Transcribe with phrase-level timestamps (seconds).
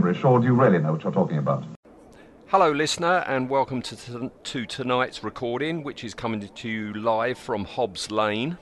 [0.00, 1.62] Gibberish, or do you really know what you're talking about?
[2.46, 7.36] Hello, listener, and welcome to, t- to tonight's recording, which is coming to you live
[7.36, 8.56] from Hobbs Lane.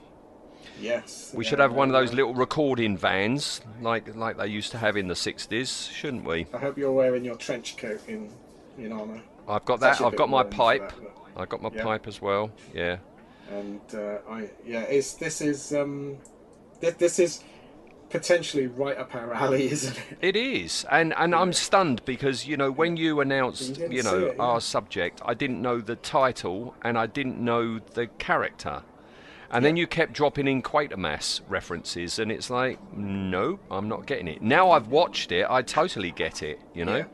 [0.80, 1.32] Yes.
[1.34, 4.78] We yeah, should have one of those little recording vans, like like they used to
[4.78, 6.46] have in the '60s, shouldn't we?
[6.52, 8.30] I hope you're wearing your trench coat in
[8.76, 9.20] in honour.
[9.48, 9.92] I've got that.
[9.92, 10.88] actually a I've got my pipe.
[10.90, 11.84] that, I've got my Yeah.
[11.84, 12.50] pipe as well.
[12.74, 12.98] Yeah.
[13.50, 16.18] And uh, I yeah, it's this is um,
[16.80, 17.44] this, this is
[18.10, 20.18] potentially right up our alley, isn't it?
[20.20, 24.02] It is, and and I'm stunned because you know when you You announced didn't you
[24.02, 24.42] know it, yeah.
[24.42, 28.82] our subject, I didn't know the title and I didn't know the character,
[29.50, 34.28] and then you kept dropping in Quatermass references, and it's like, no, I'm not getting
[34.28, 34.42] it.
[34.42, 36.60] Now I've watched it, I totally get it.
[36.74, 36.96] You know.
[36.98, 37.04] Yeah.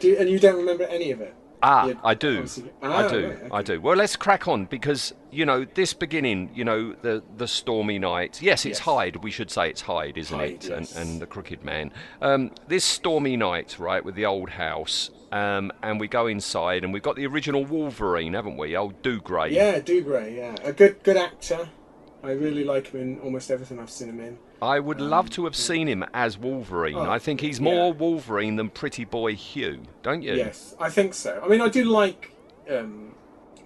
[0.00, 1.34] Do you, and you don't remember any of it?
[1.66, 2.44] Ah, You- I do.
[2.82, 3.26] I Ah, do.
[3.28, 3.80] right, I do.
[3.80, 6.50] Well, let's crack on because you know this beginning.
[6.54, 8.42] You know the the stormy night.
[8.42, 8.78] Yes, it's Yes.
[8.80, 9.16] Hide.
[9.24, 10.68] We should say it's Hide, isn't Hide, it?
[10.68, 10.94] yes.
[10.94, 11.90] And, and the Crooked Man.
[12.20, 15.10] Um, this stormy night, right, with the old house.
[15.32, 18.76] Um, and we go inside, and we've got the original Wolverine, haven't we?
[18.76, 19.50] Old Dougray.
[19.50, 20.36] Yeah, Dougray.
[20.36, 21.70] Yeah, a good good actor.
[22.24, 24.38] I really like him in almost everything I've seen him in.
[24.62, 26.96] I would love to have seen him as Wolverine.
[26.96, 27.64] Oh, I think he's yeah.
[27.64, 30.34] more Wolverine than Pretty Boy Hugh, don't you?
[30.34, 31.40] Yes, I think so.
[31.44, 32.32] I mean, I do like
[32.70, 33.14] um,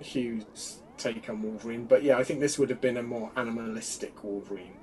[0.00, 4.24] Hugh's take on Wolverine, but yeah, I think this would have been a more animalistic
[4.24, 4.74] Wolverine.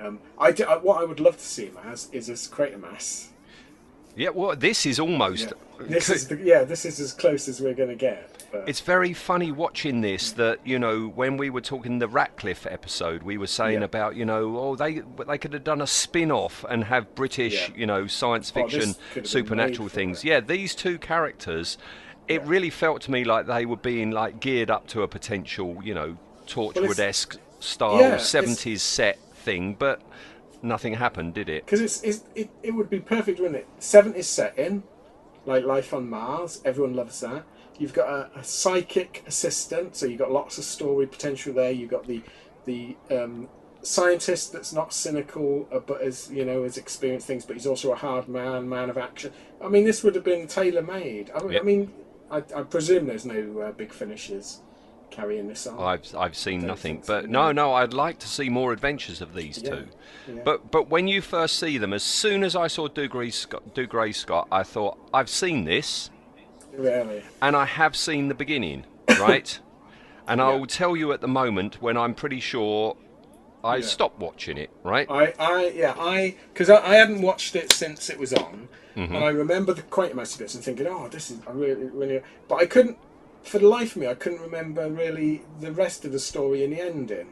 [0.00, 3.28] Um, I do, I, what I would love to see him as is as Quatermass.
[4.16, 4.30] Yeah.
[4.30, 5.46] Well, this is almost.
[5.80, 5.86] Yeah.
[5.88, 8.44] This is the, yeah, this is as close as we're going to get.
[8.52, 10.32] But, It's very funny watching this.
[10.32, 13.84] That you know, when we were talking the Ratcliffe episode, we were saying Yeah.
[13.84, 17.74] about you know, oh, they they could have done a spin-off and have British, Yeah.
[17.76, 20.18] you know, science Oh, fiction, been supernatural things.
[20.22, 20.28] it.
[20.28, 21.78] Yeah, these two characters,
[22.28, 25.78] it really felt to me like they were being like geared up to a potential,
[25.82, 26.16] you know,
[26.46, 30.02] Torchwood-esque style it's- seventies set thing, but
[30.62, 31.64] nothing happened, did it?
[31.64, 33.68] because it's, it's it, it would be perfect, wouldn't it?
[33.78, 34.82] Seventies setting,
[35.46, 36.60] like life on Mars.
[36.64, 37.44] Everyone loves that.
[37.78, 41.70] You've got a, a psychic assistant, so you've got lots of story potential there.
[41.70, 42.22] You've got the
[42.66, 43.48] the um,
[43.82, 47.92] scientist that's not cynical, uh, but as you know, has experienced things, but he's also
[47.92, 49.32] a hard man, man of action.
[49.64, 51.30] I mean, this would have been tailor made.
[51.34, 51.62] I, mean- Yep.
[51.62, 51.92] I mean,
[52.30, 54.60] I, I presume there's no uh, big finishes
[55.10, 55.78] carrying this on.
[55.82, 57.46] I've I've seen nothing, but no.
[57.46, 59.86] no, no, I'd like to see more adventures of these Yeah, two.
[60.28, 60.42] yeah.
[60.44, 64.14] But but when you first see them, as soon as I saw Dougray Scott, Dougray
[64.14, 66.10] Scott, I thought I've seen this,
[66.72, 67.22] really.
[67.42, 68.84] and I have seen the beginning,
[69.18, 69.58] right?
[70.28, 72.96] and I will tell you at the moment when I'm pretty sure
[73.62, 73.82] I Yeah.
[73.86, 75.06] stopped watching it, right?
[75.10, 79.14] I, I, yeah, I, because I, I hadn't watched it since it was on, Mm-hmm.
[79.14, 82.56] and I remember the Quatermass bits and thinking, oh, this is I really, really, but
[82.56, 82.98] I couldn't,
[83.42, 86.72] for the life of me, I couldn't remember really the rest of the story and
[86.72, 87.28] the ending.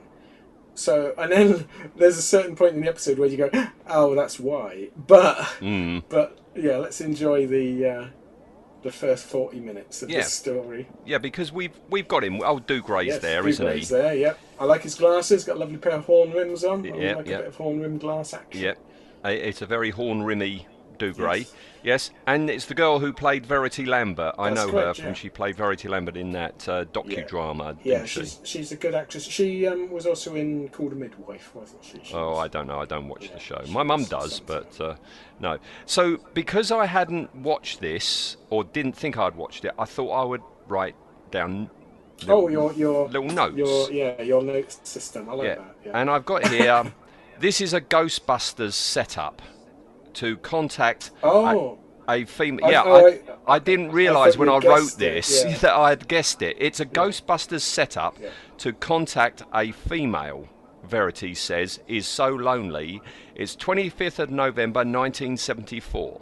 [0.74, 3.50] So, and then there's a certain point in the episode where you go,
[3.88, 4.88] oh, that's why.
[5.06, 6.04] But, Mm.
[6.08, 8.06] but yeah, let's enjoy the uh,
[8.82, 10.18] the first forty minutes of Yeah.
[10.18, 10.88] this story.
[11.04, 12.40] Yeah, because we've we've got him.
[12.42, 13.84] Oh, Dougray's Yes, there, isn't he?
[13.84, 14.38] There, yep.
[14.58, 15.42] I like his glasses.
[15.44, 16.86] Got a lovely pair of horn rims on.
[16.86, 17.34] I Yeah, like yeah.
[17.34, 18.62] a bit of horn rim glass action.
[18.62, 18.78] Yep.
[19.24, 20.66] Uh, It's a very horn rimmy
[20.98, 21.38] Dougray.
[21.40, 21.54] Yes.
[21.84, 22.10] Yes.
[22.26, 24.34] and it's the girl who played Verity Lambert.
[24.38, 25.12] I That's know her correct, from yeah.
[25.14, 28.20] she played Verity Lambert in that uh, docudrama, Yeah, she?
[28.20, 29.24] she's she's a good actress.
[29.24, 32.00] She um, was also in Call the Midwife, wasn't she?
[32.02, 32.80] She Oh, was- I don't know.
[32.80, 33.62] I don't watch Yeah, the show.
[33.68, 34.96] My mum does, but uh,
[35.40, 35.58] no.
[35.86, 40.24] So because I hadn't watched this or didn't think I'd watched it, I thought I
[40.24, 40.96] would write
[41.30, 41.70] down.
[42.26, 43.56] Oh, your your little notes.
[43.56, 45.28] Your yeah, your notes system.
[45.28, 45.54] I like yeah.
[45.54, 45.76] that.
[45.86, 46.00] Yeah.
[46.00, 46.92] And I've got here.
[47.38, 49.40] this is a Ghostbusters setup
[50.14, 51.10] to contact.
[51.22, 51.78] oh,
[52.08, 52.64] a female.
[52.66, 55.56] I- Yeah, oh, I, I- I didn't realise when I wrote it, this yeah.
[55.62, 56.56] that I had guessed it.
[56.58, 58.30] It's a Ghostbusters setup Yeah.
[58.58, 60.48] to contact a female.
[60.84, 63.02] Verity says is so lonely.
[63.34, 66.20] It's 25th of November 1974.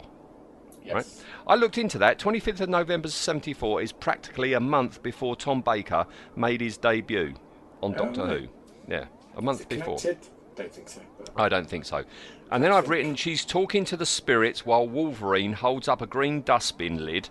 [0.83, 0.93] yes.
[0.93, 1.05] Right?
[1.47, 2.19] I looked into that.
[2.19, 6.05] 25th of November 74 is practically a month before Tom Baker
[6.35, 7.33] made his debut
[7.81, 8.39] on Doctor right.
[8.41, 8.47] Who.
[8.89, 9.05] Yeah,
[9.37, 9.97] a month before.
[9.97, 10.27] Connected?
[10.55, 11.01] Don't think so.
[11.37, 12.03] I don't think so.
[12.51, 16.41] And then I've written she's talking to the spirits while Wolverine holds up a green
[16.41, 17.29] dustbin lid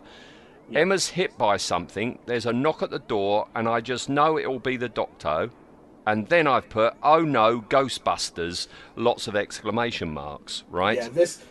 [0.74, 2.18] Emma's hit by something.
[2.26, 5.50] There's a knock at the door, and I just know it'll be the doctor.
[6.06, 8.68] And then I've put, oh no, Ghostbusters!
[8.96, 10.64] Lots of exclamation marks.
[10.70, 10.96] Right?
[10.96, 11.42] Yeah, this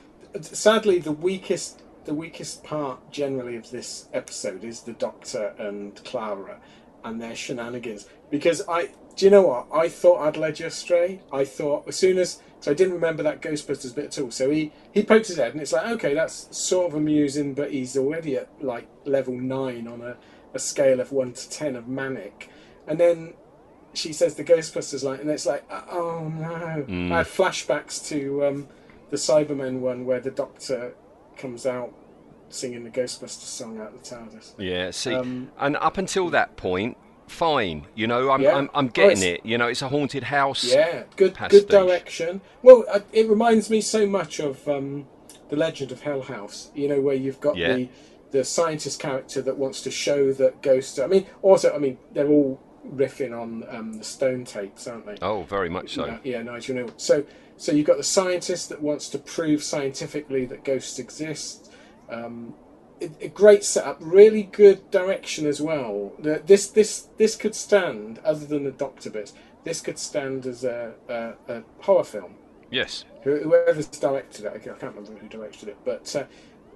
[0.42, 6.60] sadly the weakest the weakest part generally of this episode is the Doctor and Clara
[7.06, 8.08] and their shenanigans.
[8.30, 9.68] Because I do you know what?
[9.72, 11.22] I thought I'd led you astray.
[11.32, 14.32] I thought as soon as so I didn't remember that Ghostbusters bit at all.
[14.32, 17.72] So he he poked his head and it's like, okay, that's sort of amusing, but
[17.72, 20.18] he's already at like level nine on a,
[20.54, 22.50] a scale of one to ten of manic.
[22.88, 23.34] And then
[23.94, 26.86] she says the Ghostbusters line, and it's like, oh no!
[27.14, 28.68] I had flashbacks to um,
[29.10, 30.96] the Cybermen one where the Doctor
[31.38, 31.94] comes out
[32.56, 34.54] singing the Ghostbusters song out the TARDIS.
[34.58, 36.98] Yeah, see, Um, and up until that point,
[37.28, 37.86] fine.
[37.96, 38.56] You know, I'm Yeah.
[38.56, 39.46] I'm, I'm getting it's- it.
[39.46, 40.64] You know, it's a haunted house.
[40.64, 41.62] Yeah, good Pastiche.
[41.62, 42.42] good direction.
[42.64, 45.08] Well, uh, it reminds me so much of um,
[45.50, 46.70] the Legend of Hell House.
[46.76, 47.76] You know, where you've got Yeah.
[47.76, 47.90] the
[48.32, 51.00] the scientist character that wants to show that ghosts.
[51.00, 52.60] I mean, also, I mean, they're all
[52.94, 55.16] riffing on um, the Stone tapes, aren't they?
[55.22, 56.06] Oh, very much so.
[56.06, 56.92] Yeah, yeah, Nigel Kneale.
[56.98, 57.24] So,
[57.56, 61.65] so you've got the scientist that wants to prove scientifically that ghosts exist.
[62.10, 62.54] Um,
[63.02, 66.14] a, a great setup, really good direction as well.
[66.20, 69.32] The, this, this, this could stand, other than the Doctor bit.
[69.66, 72.36] this could stand as a, a, a horror film.
[72.72, 73.04] Yes.
[73.24, 76.26] Whoever's directed it, I can't remember who directed it, but uh,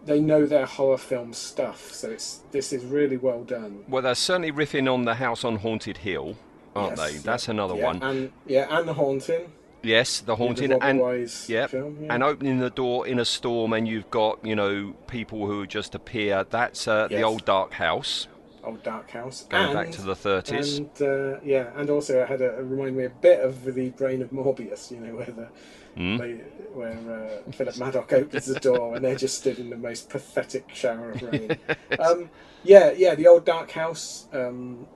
[0.06, 1.92] they know their horror film stuff.
[1.94, 3.84] So it's this is really well done.
[3.88, 6.36] Well, they're certainly riffing on the house on Haunted Hill,
[6.76, 7.18] aren't Yes, they?
[7.20, 8.04] That's another yeah, one.
[8.04, 9.52] and yeah, and the haunting.
[9.82, 12.14] Yes, the haunting Robert and yep, film, yeah.
[12.14, 15.96] and opening the door in a storm, and you've got you know people who just
[15.96, 16.46] appear.
[16.50, 18.28] That's uh, the old dark house
[18.62, 19.46] old Dark House.
[19.50, 20.78] going and, back to the 30s.
[20.78, 23.90] And uh, yeah, and also it had a, it remind me a bit of the
[23.92, 24.92] Brain of Morbius.
[24.92, 25.48] You know where the
[25.96, 26.18] Hmm?
[26.18, 26.34] they,
[26.74, 30.70] where uh, Philip Madoc opens the door and they're just stood in the most pathetic
[30.74, 31.58] shower of rain.
[32.00, 32.30] um,
[32.64, 34.88] yeah, yeah, the old Dark House, um,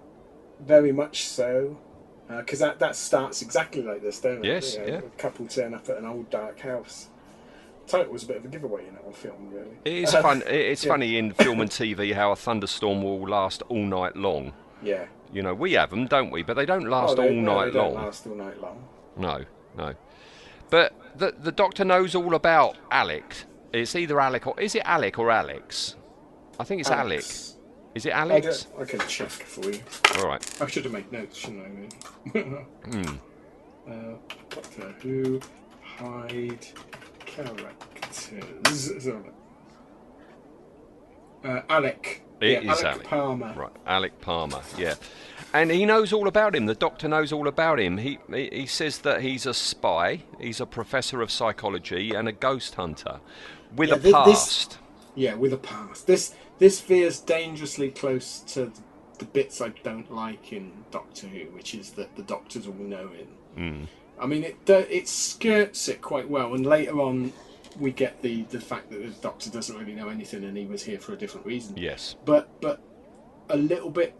[0.61, 1.77] very much so.
[2.39, 4.47] Because that, that starts exactly like this, don't it?
[4.47, 4.97] Yes, You know, yeah.
[4.97, 7.07] A couple turn up at an old dark house.
[7.87, 9.77] Title was a bit of a giveaway in that film, really.
[9.83, 10.43] It is Uh, fun.
[10.47, 10.91] It's yeah.
[10.93, 14.53] funny in film and TV how a thunderstorm will last all night long.
[14.81, 15.05] Yeah.
[15.33, 16.43] You know, we have them, don't we?
[16.43, 18.05] But they don't last Oh, they- all no, night they don't long.
[18.05, 18.87] last all night long.
[19.17, 19.43] No,
[19.77, 19.93] no.
[20.69, 23.35] But the the doctor knows all about Alec.
[23.73, 25.95] It's either Alec or is it Alec or Alex?
[26.59, 27.25] I think it's Alec.
[27.95, 28.63] Is it Alex?
[28.65, 29.79] don't- I can check for you.
[30.17, 30.61] All right.
[30.61, 31.69] I should have made notes, shouldn't I?
[32.33, 32.47] Really?
[32.85, 33.15] Hmm.
[33.87, 33.93] uh,
[34.49, 35.39] Doctor Who
[35.83, 36.65] hide
[37.25, 38.31] characters.
[41.43, 42.23] Uh, Alec.
[42.41, 43.07] It yeah, is Alec, Alec.
[43.07, 43.53] Palmer.
[43.55, 44.95] Right, Alec Palmer, yeah.
[45.53, 46.65] And he knows all about him.
[46.65, 47.97] The doctor knows all about him.
[47.97, 52.31] He, he he says that he's a spy, he's a professor of psychology, and a
[52.31, 53.19] ghost hunter
[53.75, 54.13] with Yeah, a thi- this-
[54.65, 54.77] past.
[55.15, 56.07] Yeah, with a past.
[56.07, 58.71] This this veers dangerously close to
[59.19, 63.27] the, bits I don't like in Doctor Who, which is that the Doctor's all knowing.
[63.57, 63.87] Mm.
[64.17, 67.33] I mean, it it skirts it quite well, and later on
[67.77, 70.83] we get the the fact that the Doctor doesn't really know anything, and he was
[70.83, 71.75] here for a different reason.
[71.75, 72.15] Yes.
[72.23, 72.81] But but
[73.49, 74.13] a little bit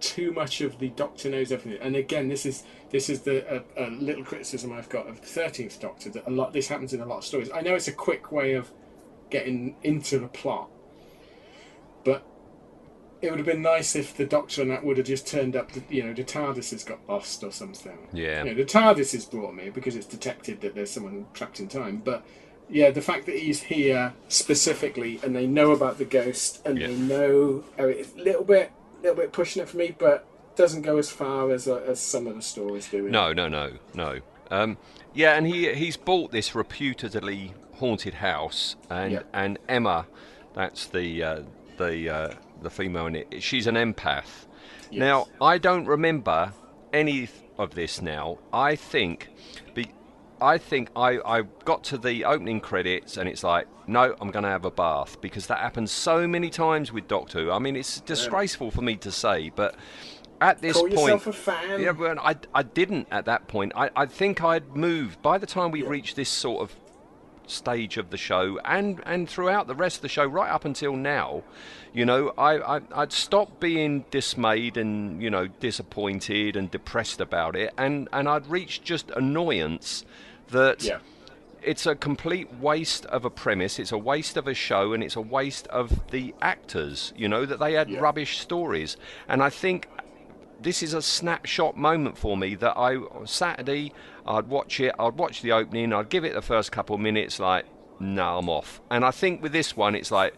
[0.00, 1.80] too much of the Doctor knows everything.
[1.82, 5.26] And again, this is this is the a, a little criticism I've got of the
[5.26, 7.50] Thirteenth Doctor that a lot this happens in a lot of stories.
[7.54, 8.70] I know it's a quick way of
[9.30, 10.70] getting into the plot,
[12.06, 12.22] but
[13.20, 15.72] it would have been nice if the Doctor and that would have just turned up.
[15.72, 18.08] The, you know, the TARDIS has got lost or something.
[18.12, 18.44] Yeah.
[18.44, 21.68] You know, the TARDIS has brought me because it's detected that there's someone trapped in
[21.68, 22.02] time.
[22.04, 22.24] But
[22.68, 26.88] yeah, the fact that he's here specifically and they know about the ghost and Yeah.
[26.88, 28.70] they know oh, it's a little bit,
[29.02, 32.26] little bit pushing it for me, but doesn't go as far as uh, as some
[32.26, 33.08] of the stories do.
[33.08, 34.20] No, no, no, no.
[34.50, 34.76] Um,
[35.14, 39.26] yeah, and he he's bought this reputedly haunted house, and Yep.
[39.32, 40.06] and Emma,
[40.54, 41.40] that's the uh,
[41.76, 43.42] the uh, the female in it.
[43.42, 44.46] She's an empath.
[44.90, 45.00] Yes.
[45.00, 46.52] Now I don't remember
[46.92, 47.28] any
[47.58, 48.00] of this.
[48.00, 49.28] Now I think,
[49.74, 49.90] be,
[50.40, 54.44] I think I I got to the opening credits and it's like, no, I'm going
[54.44, 57.50] to have a bath because that happens so many times with Doctor Who.
[57.50, 59.74] I mean, it's disgraceful for me to say, but.
[60.38, 61.80] At this Call point, yourself a fan.
[61.80, 63.72] yeah, I, I didn't at that point.
[63.74, 66.76] I, I think I'd moved by the time we reached this sort of
[67.46, 70.94] stage of the show and and throughout the rest of the show right up until
[70.96, 71.42] now
[71.92, 77.54] you know I, I I'd stopped being dismayed and you know disappointed and depressed about
[77.56, 80.04] it and and I'd reached just annoyance
[80.48, 80.98] that Yeah.
[81.62, 85.16] it's a complete waste of a premise it's a waste of a show and it's
[85.16, 88.00] a waste of the actors you know that they had Yeah.
[88.00, 88.96] rubbish stories
[89.28, 89.88] and I think
[90.60, 93.92] this is a snapshot moment for me that I on Saturday
[94.26, 97.38] I'd watch it, I'd watch the opening, I'd give it the first couple of minutes
[97.38, 97.66] like,
[98.00, 98.80] no, I'm off.
[98.90, 100.34] And I think with this one it's like,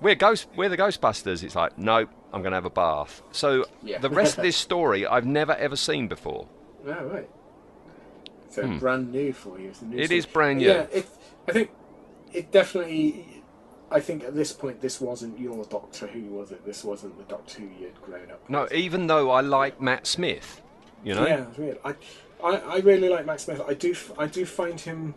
[0.00, 1.42] we're ghost, we're the Ghostbusters.
[1.42, 3.22] It's like, nope, I'm going to have a bath.
[3.32, 3.98] So Yeah.
[3.98, 6.46] the rest of this story I've never ever seen before.
[6.86, 7.28] Oh, right.
[8.50, 9.68] So brand new for you.
[9.70, 10.02] It's new Hmm.
[10.02, 10.66] It is brand new.
[10.68, 11.06] Yeah, it,
[11.48, 11.70] I think
[12.32, 13.33] it definitely.
[13.90, 16.64] I think at this point, this wasn't your Doctor Who, was it?
[16.64, 18.48] This wasn't the Doctor Who you'd grown up.
[18.48, 18.72] No, with.
[18.72, 20.62] even though I like Matt Smith,
[21.04, 21.26] you know.
[21.26, 21.78] Yeah, weird.
[21.84, 21.94] I,
[22.42, 23.60] I, I really like Matt Smith.
[23.66, 25.14] I do, I do find him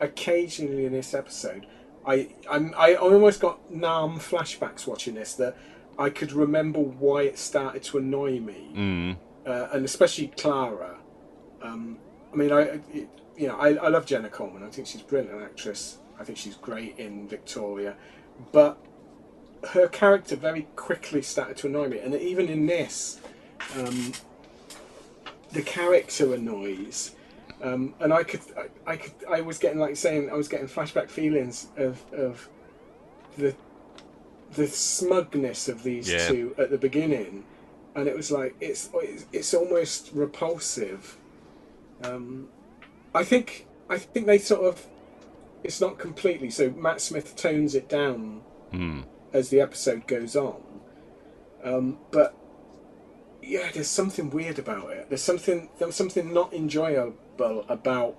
[0.00, 1.66] occasionally in this episode.
[2.06, 5.56] I, I'm, I almost got Nam flashbacks watching this that
[5.98, 9.16] I could remember why it started to annoy me, Mm.
[9.46, 10.96] uh, and especially Clara.
[11.62, 11.98] Um,
[12.32, 12.60] I mean, I,
[12.92, 14.62] it, you know, I, I love Jenna Coleman.
[14.64, 15.98] I think she's a brilliant actress.
[16.18, 17.96] I think she's great in Victoria,
[18.52, 18.78] but
[19.70, 23.20] her character very quickly started to annoy me, and even in this,
[23.78, 24.12] um,
[25.52, 27.14] the character annoys.
[27.62, 30.66] Um, and I could, I, I could, I was getting like saying, I was getting
[30.66, 32.48] flashback feelings of of
[33.38, 33.54] the
[34.54, 36.28] the smugness of these Yeah.
[36.28, 37.44] two at the beginning,
[37.94, 41.16] and it was like it's it's, it's almost repulsive.
[42.02, 42.48] Um,
[43.14, 44.84] I think I think they sort of
[45.64, 48.42] it's not completely so Matt Smith tones it down
[48.72, 49.04] Mm.
[49.32, 50.62] as the episode goes on.
[51.62, 52.34] Um, but
[53.42, 55.08] yeah, there's something weird about it.
[55.10, 58.16] There's something there's something not enjoyable about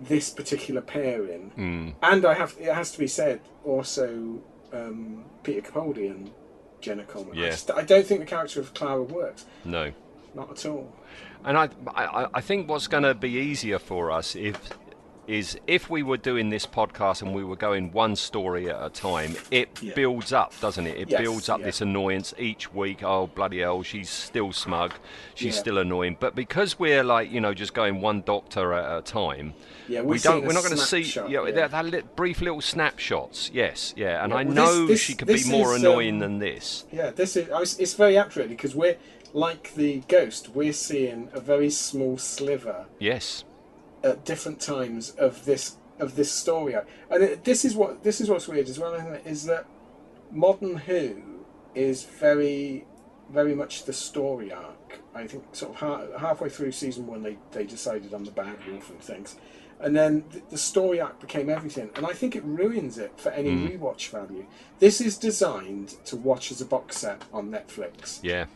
[0.00, 1.50] this particular pairing.
[1.56, 1.94] Mm.
[2.02, 4.38] And I have it has to be said also
[4.72, 6.30] um, Peter Capaldi and
[6.80, 7.36] Jenna Coleman.
[7.36, 7.50] I, Yeah.
[7.50, 9.46] just, I don't think the character of Clara works.
[9.64, 9.92] No.
[10.34, 10.92] Not at all.
[11.44, 14.56] And I, I, I think what's going to be easier for us if
[15.28, 18.90] is if we were doing this podcast and we were going one story at a
[18.90, 19.94] time, it Yeah.
[19.94, 20.96] builds up, doesn't it?
[20.98, 21.66] It Yes, builds up yeah.
[21.66, 23.02] this annoyance each week.
[23.02, 24.94] Oh bloody hell, she's still smug,
[25.34, 25.60] she's Yeah.
[25.60, 26.16] still annoying.
[26.20, 29.54] But because we're like you know just going one doctor at a time,
[29.88, 30.44] Yeah, we we're don't.
[30.46, 31.68] We're not going to see you know, yeah.
[31.68, 33.50] that, that brief little snapshots.
[33.52, 36.18] Yes, yeah, and Yeah, I know this- this- she could be more is, annoying um,
[36.20, 36.84] than this.
[36.92, 38.96] Yeah, this is was- it's very accurate because we're
[39.32, 40.50] like the ghost.
[40.54, 43.44] We're seeing a very small sliver Yes,
[44.06, 46.86] at different times of this of this story arc.
[47.10, 49.22] And it, this is what this is what's weird as well, isn't it?
[49.26, 49.66] Is that
[50.30, 51.22] modern Who
[51.74, 52.86] is very
[53.30, 55.00] very much the story arc.
[55.14, 58.56] I think sort of ha- halfway through season one, they they decided on the bad
[58.66, 59.36] wolf and things.
[59.78, 63.30] And then th- the story arc became everything, and I think it ruins it for
[63.30, 63.66] any hmm.
[63.66, 64.46] rewatch value.
[64.78, 68.20] This is designed to watch as a box set on Netflix.
[68.22, 68.46] yeah,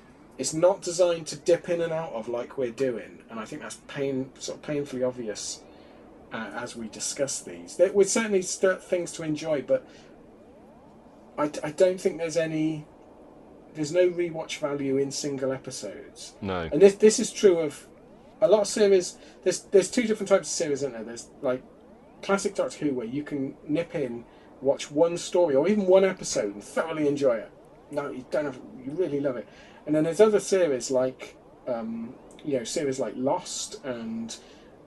[0.40, 3.61] It's not designed to dip in and out of like we're doing, and I think
[3.61, 5.61] that's pain, sort of painfully obvious
[6.32, 7.76] uh, as we discuss these.
[7.76, 9.87] There, we're certainly things to enjoy, but
[11.62, 12.87] I don't think there's any.
[13.75, 17.87] There's no rewatch value in single episodes, no, and this this is true of
[18.40, 19.18] a lot of series.
[19.44, 21.04] There's there's two different types of series, isn't there?
[21.04, 21.62] There's like
[22.23, 24.25] classic Doctor Who, where you can nip in,
[24.62, 27.50] watch one story or even one episode and thoroughly enjoy it.
[27.90, 28.59] No, you don't have.
[28.82, 29.47] You really love it.
[29.90, 31.35] And then there's other series like,
[31.66, 34.37] um, you know, series like Lost and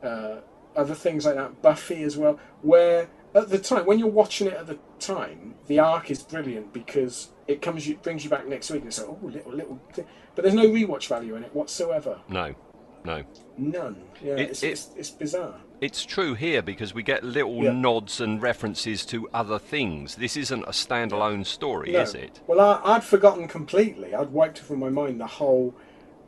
[0.02, 0.38] uh,
[0.78, 4.54] other things like that, Buffy as well, where at the time when you're watching it
[4.54, 8.72] at the time, the arc is brilliant because it comes you brings you back next
[8.72, 10.06] week and it's like, oh, little little, thing.
[10.36, 12.22] but there's no rewatch value in it whatsoever.
[12.30, 12.56] no,
[13.04, 13.24] no.
[13.58, 14.02] None.
[14.24, 15.60] Yeah, It- it's, it- it's it's bizarre.
[15.84, 17.74] It's true here because we get little Yeah.
[17.74, 20.16] nods and references to other things.
[20.16, 22.00] This isn't a standalone story, No.
[22.04, 22.40] is it?
[22.48, 24.16] Well, I, I'd forgotten completely.
[24.16, 25.76] I'd wiped it from my mind the whole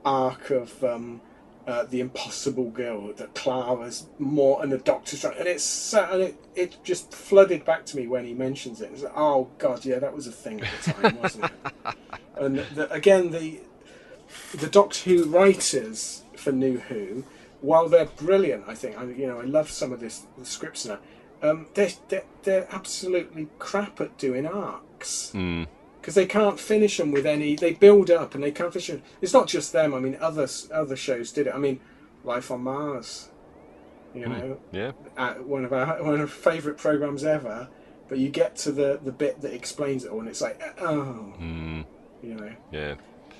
[0.03, 1.21] arc of um,
[1.65, 6.21] uh, the Impossible Girl that Clara's more and the Doctor's trying, and it's so- and
[6.21, 8.91] it it just flooded back to me when he mentions it.
[8.91, 11.51] It's like, oh God, yeah, that was a thing at the time, wasn't it?
[12.37, 13.61] And the, again, the
[14.53, 17.23] the Doctor Who writers for New Who,
[17.65, 20.85] while they're brilliant, I think I, you know I love some of this the scripts
[20.85, 20.99] now.
[21.41, 25.67] Um, they're, they're they're absolutely crap at doing arcs Mm.
[25.99, 27.55] because they can't finish them with any.
[27.55, 29.03] They build up and they can't finish them.
[29.21, 29.93] It's not just them.
[29.93, 31.53] I mean, other other shows did it.
[31.53, 31.79] I mean,
[32.23, 33.29] Life on Mars.
[34.13, 34.91] You know, Yeah.
[35.17, 37.67] uh, one of our one of our favourite programs ever.
[38.07, 41.33] But you get to the the bit that explains it all, and it's like, oh,
[41.41, 41.85] Mm.
[42.23, 42.51] you know.
[42.71, 42.95] Yeah.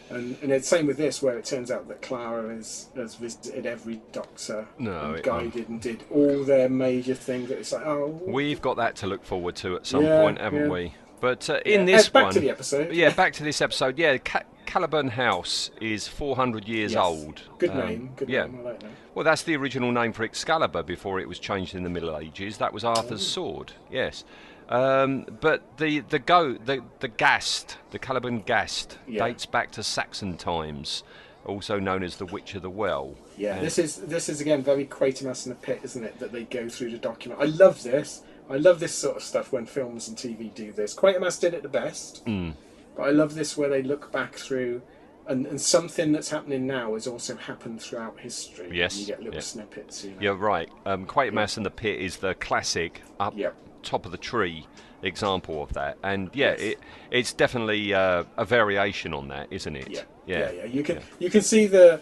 [0.09, 3.65] And and it's same with this, where it turns out that Clara has has visited
[3.65, 7.49] every doctor No, and guided and did all their major things.
[7.51, 10.65] It's like, oh, We've got that to look forward to at some Yeah, point, haven't
[10.65, 10.69] yeah.
[10.69, 10.93] we?
[11.21, 12.93] But uh, Yeah, in this uh, back one, to the episode.
[12.93, 13.97] yeah, back to this episode.
[13.97, 17.03] Yeah, Ca- Caliburn House is 400 years Yes.
[17.03, 17.41] old.
[17.57, 18.09] Good Um, name.
[18.15, 18.43] Good yeah.
[18.45, 18.59] name.
[18.59, 18.89] I like that.
[19.15, 22.57] Well, that's the original name for Excalibur before it was changed in the Middle Ages.
[22.57, 23.31] That was Arthur's Oh.
[23.41, 23.71] sword.
[23.89, 24.23] Yes.
[24.69, 29.25] Um, but the the go the the Gast the Caliburn Gast Yeah.
[29.27, 31.03] dates back to Saxon times,
[31.45, 33.15] also known as the Witch of the Well.
[33.37, 36.17] Yeah, And- this is this is again very Quatermass in the Pit, isn't it?
[36.19, 37.41] That they go through the document.
[37.41, 38.23] I love this.
[38.49, 40.93] I love this sort of stuff when films and TV do this.
[40.95, 42.53] Quatermass did it the best, Mm.
[42.95, 44.83] but I love this where they look back through,
[45.27, 48.69] and, and something that's happening now has also happened throughout history.
[48.71, 49.39] Yes, you get little yeah.
[49.41, 50.03] snippets.
[50.05, 50.17] You know?
[50.21, 50.69] You're right.
[50.85, 53.55] Um, Quatermass and the Pit is the classic up Yep.
[53.85, 54.67] Top of the tree
[55.03, 56.59] example of that, and yeah, Yes.
[56.59, 56.79] it
[57.11, 59.89] it's definitely uh, a variation on that, isn't it?
[59.89, 60.65] Yeah, yeah, yeah, yeah.
[60.65, 61.03] You can yeah.
[61.19, 62.01] you can see the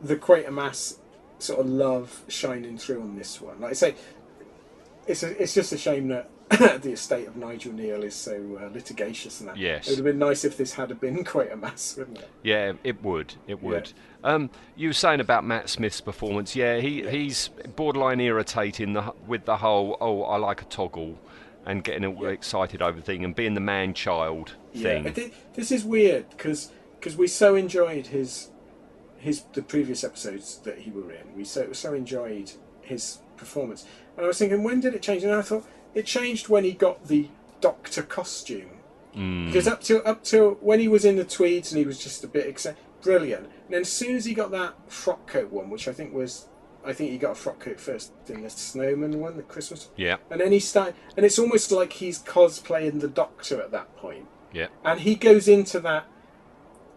[0.00, 0.96] the Quatermass
[1.38, 3.60] sort of love shining through on this one.
[3.60, 3.94] Like I say,
[5.06, 6.30] it's a, it's just a shame that
[6.82, 9.56] the estate of Nigel Kneale is so uh, litigious and that.
[9.56, 9.86] Yes.
[9.86, 12.28] it would have been nice if this had been Quatermass, wouldn't it?
[12.42, 13.34] Yeah, it would.
[13.46, 13.92] It would.
[14.24, 16.54] Um, you were saying about Matt Smith's performance.
[16.54, 21.18] Yeah, he, he's borderline irritating the, with the whole "oh, I like a toggle"
[21.66, 22.30] and getting all Yeah.
[22.30, 25.12] excited over thing and being the man-child thing.
[25.16, 26.70] Yeah, this is weird because
[27.16, 28.48] we so enjoyed his
[29.18, 31.34] his the previous episodes that he were in.
[31.36, 33.84] We so so enjoyed his performance,
[34.16, 35.22] and I was thinking, when did it change?
[35.24, 35.64] And I thought
[35.94, 37.28] it changed when he got the
[37.60, 38.70] Doctor costume.
[39.16, 39.46] Mm.
[39.46, 42.24] Because up to up to when he was in the tweeds and he was just
[42.24, 43.46] a bit exci- brilliant.
[43.46, 46.48] And then as soon as he got that frock coat one, which I think was,
[46.84, 49.90] I think he got a frock coat first in the snowman one, the Christmas.
[49.96, 53.94] Yeah, And then he started, and it's almost like he's cosplaying the Doctor at that
[53.96, 56.06] point yeah, and he goes into that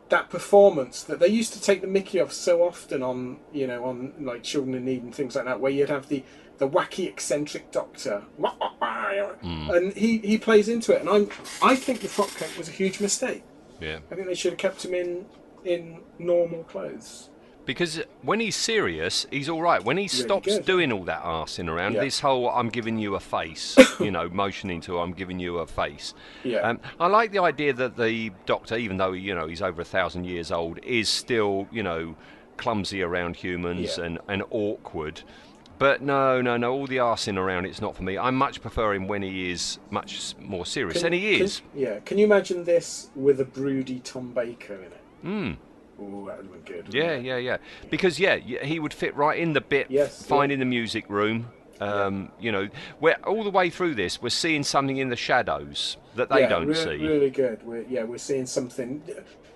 [0.09, 3.85] that performance that they used to take the Mickey off so often on you know
[3.85, 6.23] on like Children in Need and things like that, where you'd have the
[6.57, 9.69] the wacky eccentric Doctor, hmm.
[9.71, 11.29] and he he plays into it, and I'm
[11.61, 13.43] I think the frock coat was a huge mistake.
[13.79, 13.99] yeah.
[14.11, 15.25] I think they should have kept him in
[15.65, 17.29] in normal clothes.
[17.65, 19.83] Because when he's serious, he's all right.
[19.83, 22.01] When he stops doing all that arsing around, Yeah.
[22.01, 25.65] this whole "I'm giving you a face," you know, motioning to "I'm giving you a
[25.65, 26.59] face." Yeah.
[26.59, 29.85] Um, I like the idea that the Doctor, even though you know he's over a
[29.85, 32.15] thousand years old, is still you know
[32.57, 34.05] clumsy around humans Yeah.
[34.05, 35.23] and, and awkward.
[35.79, 36.71] But no, no, no.
[36.71, 38.15] All the arsing around, it's not for me.
[38.17, 41.61] I much prefer him when he is much more serious, Can- and he can- is.
[41.73, 41.99] yeah.
[42.05, 45.01] Can you imagine this with a broody Tom Baker in it?
[45.25, 45.57] Mm.
[45.99, 46.93] Ooh, that would have been good.
[46.93, 47.25] Yeah, it?
[47.25, 47.57] yeah, yeah.
[47.89, 49.87] Because yeah, he would fit right in the bit.
[49.89, 50.27] Yes, yeah.
[50.27, 51.47] finding the music room.
[51.81, 55.97] Um, You know, where all the way through this, we're seeing something in the shadows
[56.15, 56.97] that they yeah, don't re- see.
[56.97, 57.63] Really good.
[57.63, 59.03] We're, yeah, we're seeing something.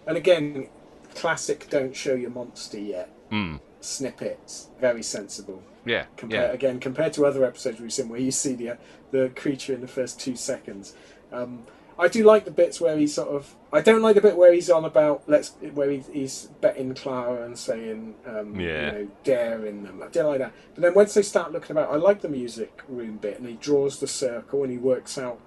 [0.06, 0.70] And again,
[1.15, 1.67] classic.
[1.70, 3.10] Don't show your monster yet.
[3.32, 3.60] Mm.
[3.82, 5.63] Snippets, very sensible.
[5.86, 8.78] Yeah, Compare, yeah, Again, compared to other episodes we've seen, where you see the
[9.12, 10.93] the creature in the first two seconds.
[11.32, 11.63] Um,
[12.00, 13.56] I do like the bits where he's sort of.
[13.74, 17.44] I don't like the bit where he's on about let's where he, he's betting Clara
[17.46, 18.86] and saying, um, Yeah.
[18.86, 20.02] you know, daring them.
[20.02, 20.54] I don't like that.
[20.76, 23.56] But then once they start looking about, I like the music room bit, and he
[23.56, 25.40] draws the circle and he works out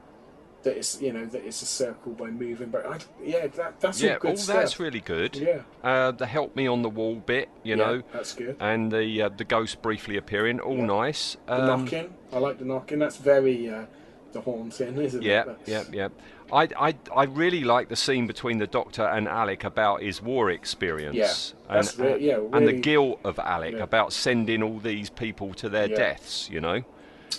[0.62, 2.68] that it's you know that it's a circle by moving.
[2.68, 4.12] But I, yeah, that that's yeah.
[4.12, 4.56] all good all stuff.
[4.56, 5.34] that's really good.
[5.34, 5.62] Yeah.
[5.82, 8.56] Uh, the help me on the wall bit, you Yeah, know, that's good.
[8.60, 10.84] and the uh, the ghost briefly appearing, all Yeah.
[10.86, 11.36] nice.
[11.46, 12.98] The Um, knocking, I like the knocking.
[13.00, 13.86] That's very uh,
[14.32, 15.46] the haunting, isn't Yeah, it?
[15.66, 16.08] That's- yeah, yeah.
[16.52, 20.50] I, I, I really like the scene between the Doctor and Alec about his war
[20.50, 21.54] experience.
[21.68, 23.82] Yeah, and, re- yeah, and the guilt of Alec Yeah.
[23.82, 25.96] about sending all these people to their Yeah.
[25.96, 26.50] deaths.
[26.50, 26.82] You know.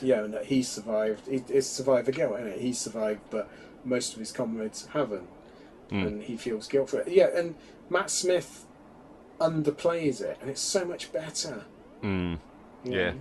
[0.01, 1.27] Yeah, and that he survived.
[1.27, 2.59] It, it's survivor guilt, isn't it?
[2.59, 3.47] He survived, but
[3.85, 5.27] most of his comrades haven't,
[5.91, 6.07] Mm.
[6.07, 7.07] and he feels guilt for it.
[7.09, 7.53] Yeah, and
[7.91, 8.65] Matt Smith
[9.39, 11.63] underplays it, and it's so much better.
[12.01, 12.39] Mm.
[12.83, 13.13] you Yeah.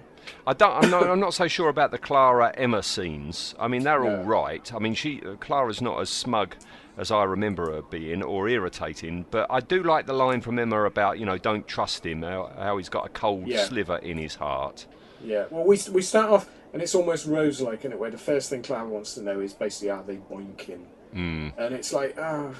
[0.46, 0.84] I don't.
[0.84, 1.06] I'm not.
[1.08, 3.54] I'm not so sure about the Clara Emma scenes.
[3.58, 4.22] I mean, they're all No.
[4.24, 4.72] right.
[4.74, 6.56] I mean, she uh, Clara's not as smug
[6.98, 9.24] as I remember her being, or irritating.
[9.30, 12.22] But I do like the line from Emma about you know don't trust him.
[12.22, 13.64] How, how he's got a cold Yeah.
[13.64, 14.86] sliver in his heart.
[15.24, 15.44] Yeah.
[15.50, 17.98] Well, we we start off, and it's almost Rose-like, isn't it?
[17.98, 21.52] Where the first thing Clara wants to know is basically are they boinking, Mm.
[21.56, 22.54] and it's like, oh,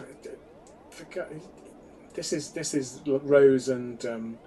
[0.90, 1.40] for God,
[2.14, 4.38] this is this is Rose and um,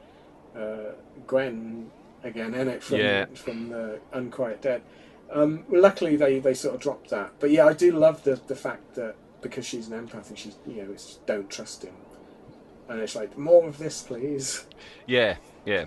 [0.55, 0.93] uh,
[1.27, 1.91] Gwen
[2.25, 3.25] again, in it from Yeah.
[3.35, 4.81] from the Unquiet Dead.
[5.31, 8.55] Um, luckily, they, they sort of dropped that, but yeah, I do love the the
[8.55, 11.93] fact that because she's an empath and she's you know it's just, don't trust him,
[12.89, 14.65] and it's like more of this, please.
[15.07, 15.85] Yeah, yeah.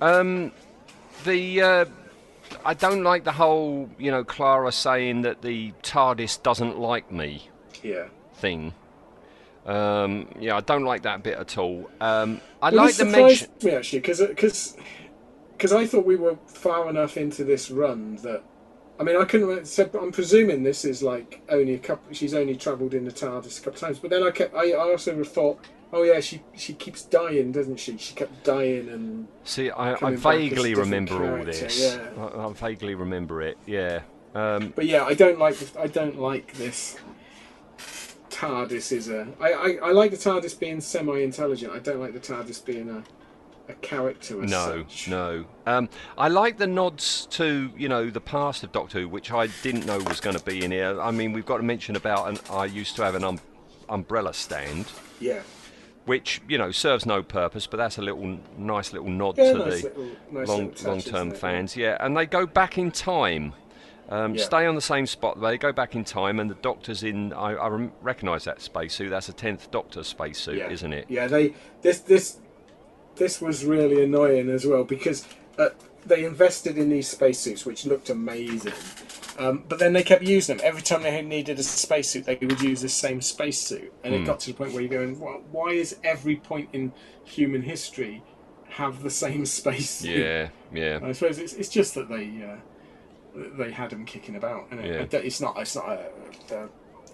[0.00, 0.52] Um,
[1.24, 1.84] the uh,
[2.64, 7.48] I don't like the whole you know Clara saying that the TARDIS doesn't like me
[7.82, 8.06] Yeah.
[8.36, 8.72] thing.
[9.66, 11.90] Um, yeah, I don't like that bit at all.
[12.00, 13.48] Um, I Well, like the mention.
[13.62, 14.76] me actually because because
[15.58, 18.42] because I thought we were far enough into this run that
[18.98, 19.66] I mean I couldn't.
[19.66, 22.14] So I'm presuming this is like only a couple.
[22.14, 24.54] She's only travelled in the TARDIS a couple of times, but then I kept.
[24.54, 25.58] I, I also thought,
[25.92, 27.98] oh yeah, she she keeps dying, doesn't she?
[27.98, 31.80] She kept dying and See, I, I coming back as a vaguely remember all this.
[31.80, 32.08] yeah.
[32.22, 33.58] I, I vaguely remember it.
[33.66, 34.02] Yeah.
[34.34, 36.96] Um, But yeah, I don't like I don't like this.
[38.30, 39.26] TARDIS is a.
[39.40, 41.72] I, I, I like the TARDIS being semi-intelligent.
[41.72, 43.02] I don't like the TARDIS being a
[43.68, 45.08] a character as No, such.
[45.08, 45.44] no.
[45.66, 49.48] Um, I like the nods to you know the past of Doctor Who, which I
[49.62, 51.00] didn't know was going to be in here.
[51.00, 52.38] I mean, we've got to mention about an.
[52.50, 53.40] I used to have an um,
[53.88, 54.86] umbrella stand,
[55.20, 55.40] Yeah.
[56.06, 59.58] which you know serves no purpose, but that's a little nice little nod Yeah, to
[59.58, 61.38] nice the little- nice long touch, long term isn't it?
[61.38, 61.76] fans.
[61.76, 63.52] Yeah, and they go back in time.
[64.10, 64.44] Um, Yeah.
[64.44, 65.38] Stay on the same spot.
[65.38, 67.34] They go back in time, and the Doctor's in.
[67.34, 67.68] I, I
[68.00, 69.10] recognise that spacesuit.
[69.10, 70.70] That's a tenth Doctor spacesuit, yeah.
[70.70, 71.04] isn't it?
[71.10, 71.52] Yeah, they
[71.82, 72.38] this this
[73.18, 75.26] this was really annoying as well because
[75.58, 75.70] uh,
[76.06, 78.72] they invested in these spacesuits which looked amazing,
[79.38, 82.24] um, but then they kept using them every time they needed a spacesuit.
[82.24, 84.22] They would use the same spacesuit, and Hmm.
[84.22, 86.92] it got to the point where you're going, well, why is every point in
[87.24, 88.22] human history
[88.70, 90.16] have the same spacesuit?
[90.16, 91.00] Yeah, yeah.
[91.02, 92.56] I suppose it's, it's just that they uh,
[93.56, 95.02] they had him kicking about, and Yeah.
[95.02, 96.10] it, it's not it's not a,
[96.54, 96.68] a,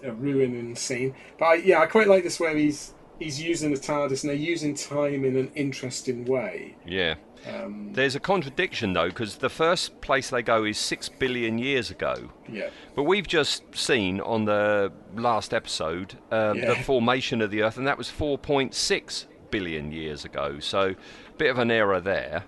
[0.09, 1.13] a ruining scene.
[1.37, 4.35] But I, yeah, I quite like this where he's he's using the TARDIS and they're
[4.35, 6.75] using time in an interesting way.
[6.85, 7.15] Yeah.
[7.47, 11.91] Um, There's a contradiction though, because the first place they go is six billion years
[11.91, 17.61] ago, yeah, but we've just seen on the last episode um, the formation of the
[17.61, 20.59] Earth, and that was 4.6 billion years ago.
[20.59, 20.95] So,
[21.29, 22.45] a bit of an error there.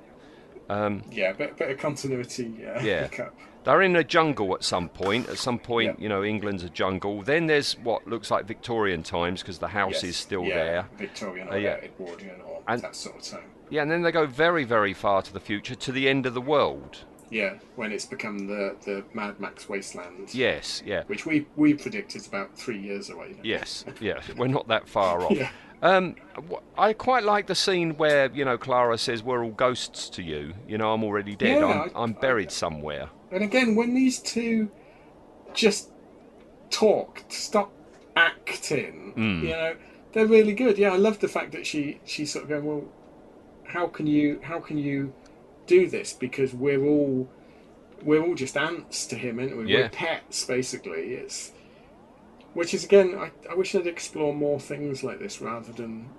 [1.11, 2.65] yeah, bit, bit of continuity.
[2.65, 3.01] Uh, Yeah.
[3.07, 3.35] hiccup.
[3.67, 5.27] They're in a jungle at some point.
[5.27, 6.03] At some point, Yeah.
[6.03, 7.21] you know, England's a jungle.
[7.21, 10.85] Then there's what looks like Victorian times because the house Yes, is still yeah, there.
[10.97, 11.73] Victorian Uh, yeah.
[11.83, 13.43] Edwardian or And- that sort of time.
[13.69, 16.33] Yeah, and then they go very, very far to the future, to the end of
[16.33, 16.99] the world.
[17.29, 20.33] Yeah, when it's become the, the Mad Max wasteland.
[20.33, 21.03] Yes, yeah.
[21.07, 23.35] Which we we predict is about three years away.
[23.43, 25.31] Yes, yes, we're not that far off.
[25.33, 25.49] Yeah.
[25.81, 26.15] Um,
[26.77, 30.53] I quite like the scene where you know Clara says, "We're all ghosts to you."
[30.69, 31.59] You know, I'm already dead.
[31.59, 33.09] Yeah, I'm, I- I'm buried somewhere.
[33.31, 34.69] And again, when these two
[35.53, 35.89] just
[36.69, 37.71] talk, stop
[38.15, 39.43] acting, Hmm.
[39.45, 39.75] you know,
[40.13, 40.77] they're really good.
[40.77, 42.85] Yeah, I love the fact that she she's sort of going, well,
[43.65, 45.13] how can you how can you
[45.65, 46.13] do this?
[46.13, 47.27] Because we're all
[48.03, 49.71] we're all just ants to him, aren't we?
[49.71, 49.81] Yeah.
[49.81, 51.13] We're pets, basically.
[51.15, 51.51] It's
[52.53, 56.09] which is again, I, I wish they'd explore more things like this rather than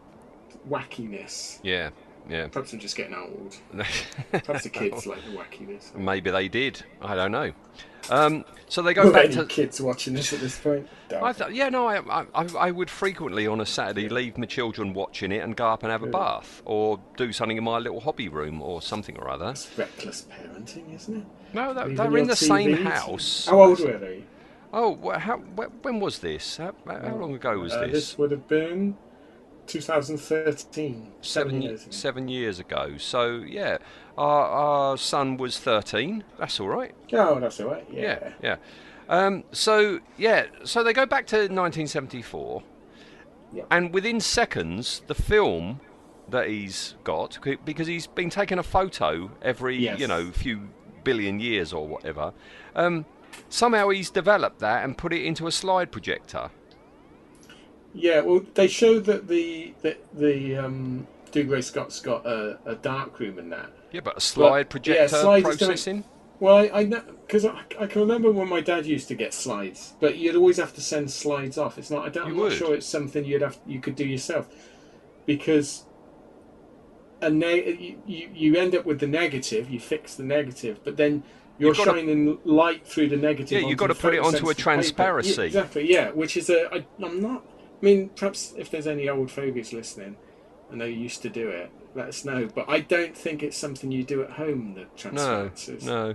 [0.68, 1.58] wackiness.
[1.62, 1.90] Yeah,
[2.28, 2.48] yeah.
[2.48, 3.56] Perhaps I'm just getting old.
[4.32, 5.94] Perhaps the kids like the wackiness.
[5.94, 6.82] Maybe they did.
[7.00, 7.52] I don't know.
[8.10, 9.44] Um, so they go Well, back to.
[9.44, 10.88] kids watching this at this point?
[11.20, 11.98] I th- yeah, no, I,
[12.34, 15.82] I, I would frequently on a Saturday leave my children watching it and go up
[15.82, 19.28] and have a bath or do something in my little hobby room or something or
[19.28, 19.50] other.
[19.50, 21.26] It's reckless parenting, isn't it?
[21.52, 23.46] No, they, Leaving they're in the same house.
[23.46, 24.24] How old were they?
[24.72, 26.56] Oh, how, when was this?
[26.58, 27.92] How, how long ago was Uh, this?
[27.92, 28.96] this would have been
[29.68, 31.12] 2013.
[31.20, 31.90] seven years ago.
[31.92, 32.94] seven years ago.
[32.98, 33.78] So yeah,
[34.16, 36.24] our, our son was thirteen.
[36.38, 36.94] That's all right.
[37.12, 37.86] Oh, that's all right.
[37.90, 38.32] Yeah, Yeah.
[38.42, 38.56] yeah.
[39.08, 42.62] Um, so yeah, so they go back to 1974,
[43.54, 43.62] Yeah.
[43.70, 45.80] and within seconds, the film
[46.28, 49.98] that he's got because he's been taking a photo every Yes.
[49.98, 50.68] you know few
[51.04, 52.34] billion years or whatever.
[52.76, 53.06] Um,
[53.48, 56.50] somehow he's developed that and put it into a slide projector.
[57.94, 63.18] Yeah, well, they showed that the the, the um, Dougray Scott's got a, a dark
[63.18, 63.70] room in that.
[63.92, 66.04] Yeah, but a slide yeah, projector slide is doing- processing.
[66.40, 69.34] Well, I, I know because I, I can remember when my dad used to get
[69.34, 71.78] slides, but you'd always have to send slides off.
[71.78, 72.06] It's not.
[72.06, 74.48] I don't, I'm not sure it's something you'd have you could do yourself
[75.26, 75.84] because
[77.20, 79.68] a ne- you, you end up with the negative.
[79.68, 81.24] You fix the negative, but then
[81.58, 83.60] you're shining light through the negative.
[83.60, 85.34] Yeah, you've got to put it onto a transparency.
[85.40, 85.90] Yeah, exactly.
[85.90, 86.72] Yeah, which is a.
[86.72, 87.44] I, I'm not.
[87.80, 90.16] I mean, perhaps if there's any old fogies listening,
[90.70, 92.48] and they used to do it, let us know.
[92.54, 94.74] But I don't think it's something you do at home.
[94.74, 95.84] The No, transparencies.
[95.84, 96.14] no.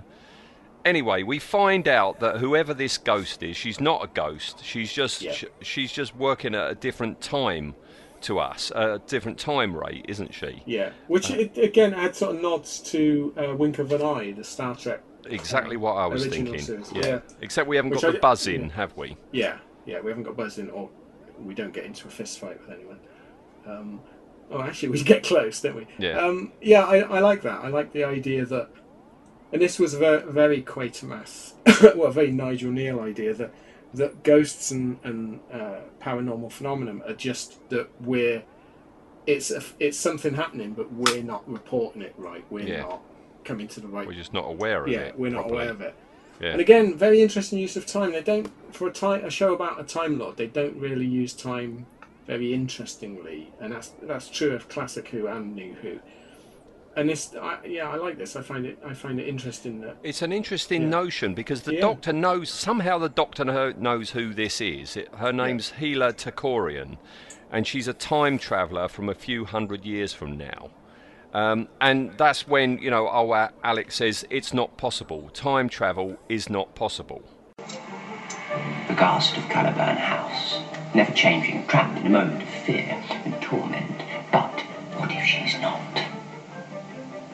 [0.84, 4.62] Anyway, we find out that whoever this ghost is, she's not a ghost.
[4.62, 5.32] She's just Yeah.
[5.32, 7.74] sh- she's just working at a different time
[8.20, 10.62] to us, a different time rate, isn't she?
[10.66, 14.44] Yeah, which it, again adds sort of nods to uh, Wink of an Eye, the
[14.44, 15.00] Star Trek.
[15.26, 16.54] Exactly what I was thinking.
[16.94, 17.00] Yeah.
[17.06, 17.20] yeah.
[17.40, 18.68] Except we haven't Which got I the buzz in, yeah.
[18.76, 19.16] have we?
[19.32, 20.90] Yeah, yeah, we haven't got buzz in, or
[21.42, 22.98] we don't get into a fist fight with anyone.
[23.66, 24.00] Um,
[24.50, 25.86] oh, actually, we get close, don't we?
[25.98, 26.18] Yeah.
[26.18, 27.64] Um, yeah, I, I like that.
[27.64, 28.68] I like the idea that,
[29.52, 31.54] and this was a very, very Quatermass,
[31.96, 33.52] well, a very Nigel Kneale idea that
[33.94, 38.42] that ghosts and and uh, paranormal phenomenon are just that we're.
[39.26, 42.44] It's a, it's something happening, but we're not reporting it right.
[42.50, 42.82] We're Yeah.
[42.82, 43.02] not
[43.42, 45.06] coming to the right We're just not aware of yeah, it.
[45.06, 45.62] Yeah, we're not properly.
[45.62, 45.94] aware of it.
[46.40, 46.50] Yeah.
[46.52, 48.12] And again, very interesting use of time.
[48.12, 50.36] They don't for a time a show about a time lord.
[50.36, 51.86] They don't really use time
[52.26, 55.98] very interestingly, and that's that's true of classic Who and New Who.
[56.96, 58.36] And this, I, yeah, I like this.
[58.36, 60.88] I find it I find it interesting that It's an interesting Yeah.
[60.88, 61.80] notion because the Yeah.
[61.80, 63.44] doctor knows somehow the doctor
[63.74, 64.96] knows who this is.
[64.96, 66.98] It, her name's Hila Tacorian,
[67.50, 70.70] and she's a time traveller from a few hundred years from now.
[71.34, 75.30] Um, and that's when, you know, oh, uh, Alex says it's not possible.
[75.34, 77.22] Time travel is not possible.
[77.58, 80.60] The ghost of Caliburn House,
[80.94, 84.02] never changing, trapped in a moment of fear and torment.
[84.30, 84.60] But
[84.96, 85.80] what if she's not?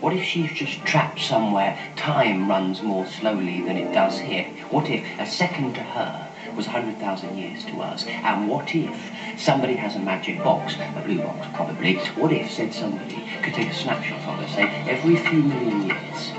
[0.01, 4.45] What if she's just trapped somewhere time runs more slowly than it does here?
[4.71, 8.07] What if a second to her was 100,000 years to us?
[8.07, 8.97] And what if
[9.41, 13.69] somebody has a magic box, a blue box probably, what if, said somebody, could take
[13.69, 16.33] a snapshot of her, say, every few million years?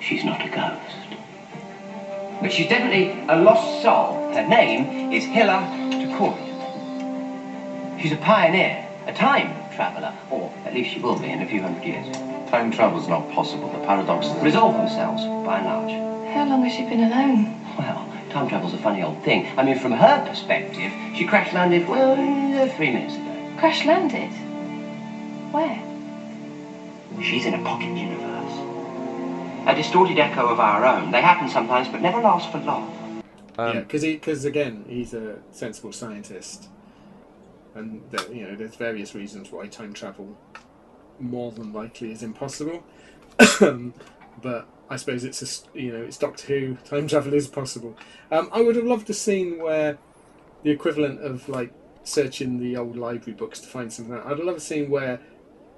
[0.00, 0.96] She's not a ghost.
[2.40, 4.32] But she's definitely a lost soul.
[4.34, 5.66] Her name is Hila
[6.00, 6.52] Takori.
[8.00, 11.60] She's a pioneer, a time traveller, or at least she will be in a few
[11.60, 12.06] hundred years.
[12.50, 13.68] Time travel's not possible.
[13.70, 16.14] The paradoxes Resolve themselves, by and large.
[16.34, 17.63] How long has she been alone?
[17.78, 19.46] Well, time travel's a funny old thing.
[19.58, 23.56] I mean, from her perspective, she crash landed, well, uh, three minutes ago.
[23.58, 24.30] Crash landed?
[25.52, 25.82] Where?
[27.22, 28.52] She's in a pocket universe.
[29.66, 31.10] A distorted echo of our own.
[31.10, 33.22] They happen sometimes, but never last for long.
[33.58, 36.68] yeah, because because again, he's a sensible scientist,
[37.74, 40.36] and there, you know, there's various reasons why time travel
[41.20, 42.82] more than likely is impossible.
[44.42, 46.74] but I suppose it's a, you know it's Doctor Who.
[46.84, 47.96] Time travel is possible.
[48.30, 49.98] Um, I would have loved a scene where
[50.62, 51.72] the equivalent of like
[52.04, 54.14] searching the old library books to find something.
[54.14, 55.20] I'd love a scene where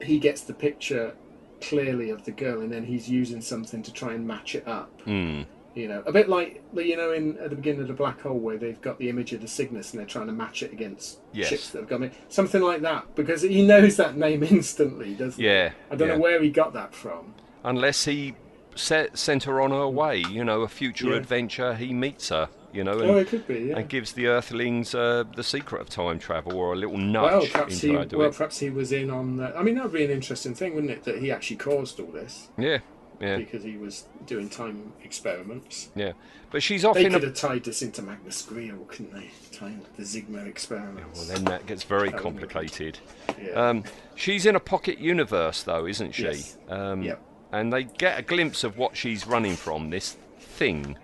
[0.02, 1.14] he gets the picture
[1.60, 4.90] clearly of the girl, and then he's using something to try and match it up.
[5.04, 5.42] Hmm.
[5.74, 8.38] You know, a bit like you know in at the beginning of the black hole
[8.38, 11.18] where they've got the image of the Cygnus and they're trying to match it against
[11.32, 11.48] Yes.
[11.48, 12.12] ships that have gone in.
[12.30, 15.74] Something like that because he knows that name instantly, doesn't Yeah, he?
[15.90, 16.14] I don't yeah.
[16.14, 17.34] know where he got that from.
[17.62, 18.34] Unless he
[18.76, 21.16] set, sent her on her way, you know, a future Yeah.
[21.16, 23.58] adventure, he meets her, you know, and, Oh, it could be.
[23.70, 23.78] Yeah.
[23.78, 27.46] and gives the Earthlings uh, the secret of time travel or a little nudge Well,
[27.50, 29.36] perhaps he how to do well perhaps he was in on.
[29.38, 31.04] The, I mean, that'd be an interesting thing, wouldn't it?
[31.04, 32.78] That he actually caused all this Yeah,
[33.20, 35.88] yeah, because he was doing time experiments.
[35.94, 36.12] yeah.
[36.52, 37.26] But she's off They could a.
[37.26, 39.30] have tied this into Magnus Greel, couldn't they?
[39.52, 41.18] Time the Zigma experiments.
[41.26, 42.98] Well, then that gets very That complicated.
[43.42, 43.50] yeah.
[43.50, 43.82] Um,
[44.14, 46.22] she's in a pocket universe, though, isn't she?
[46.22, 46.56] Yes.
[46.68, 47.20] Um, Yep.
[47.52, 49.90] And they get a glimpse of what she's running from.
[49.90, 50.96] This thing.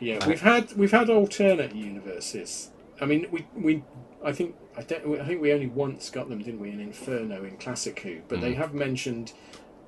[0.00, 2.70] Yeah, we've had we've had alternate universes.
[3.00, 3.82] I mean, we we
[4.24, 7.44] I think I don't I think we only once got them, didn't we, in Inferno
[7.44, 8.20] in Classic Who?
[8.28, 8.42] But Mm.
[8.42, 9.32] they have mentioned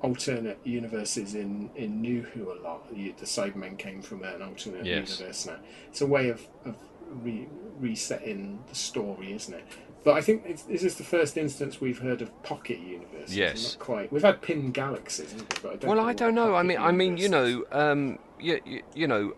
[0.02, 2.86] alternate universes in in New Who a lot.
[2.92, 5.18] You- The Cybermen came from an alternate Yes.
[5.20, 5.58] universe now.
[5.88, 6.74] It's a way of of
[7.22, 9.64] re- resetting the story, isn't it?
[10.02, 13.36] But I think it's, this is the first instance we've heard of pocket universes.
[13.36, 13.74] Yes.
[13.76, 14.12] not quite.
[14.12, 15.60] We've had pin galaxies, haven't we?
[15.62, 16.54] But I don't Well, I don't know.
[16.54, 19.34] I mean, I mean, you know, um, you, you, you know,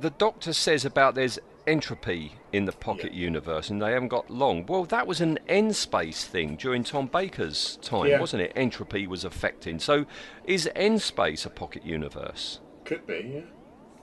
[0.00, 3.20] the Doctor says about there's entropy in the pocket Yeah.
[3.24, 4.64] universe, and they haven't got long.
[4.66, 8.20] Well, that was an E-Space thing during Tom Baker's time, Yeah.
[8.20, 8.52] wasn't it?
[8.56, 9.78] Entropy was affecting.
[9.78, 10.06] So,
[10.44, 12.60] is E-Space a pocket universe?
[12.84, 13.40] Could be, yeah.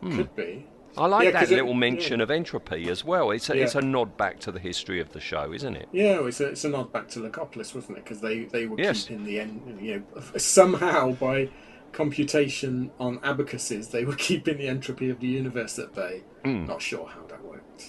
[0.08, 0.15] Hmm.
[0.17, 0.67] Could be.
[0.95, 2.23] I like Yeah, that 'cause it- little mention yeah.
[2.23, 3.32] of entropy as well.
[3.32, 5.89] It's a, it's a nod back to the history of the show, isn't it?
[5.91, 8.03] Yeah, it's a, it's a nod back to Logopolis, wasn't it?
[8.03, 9.06] Because they, they were Yes.
[9.06, 11.49] keeping the end, you know, somehow by
[11.93, 16.21] computation on abacuses, they were keeping the entropy of the universe at bay.
[16.45, 16.65] Hmm.
[16.65, 17.86] Not sure how that worked.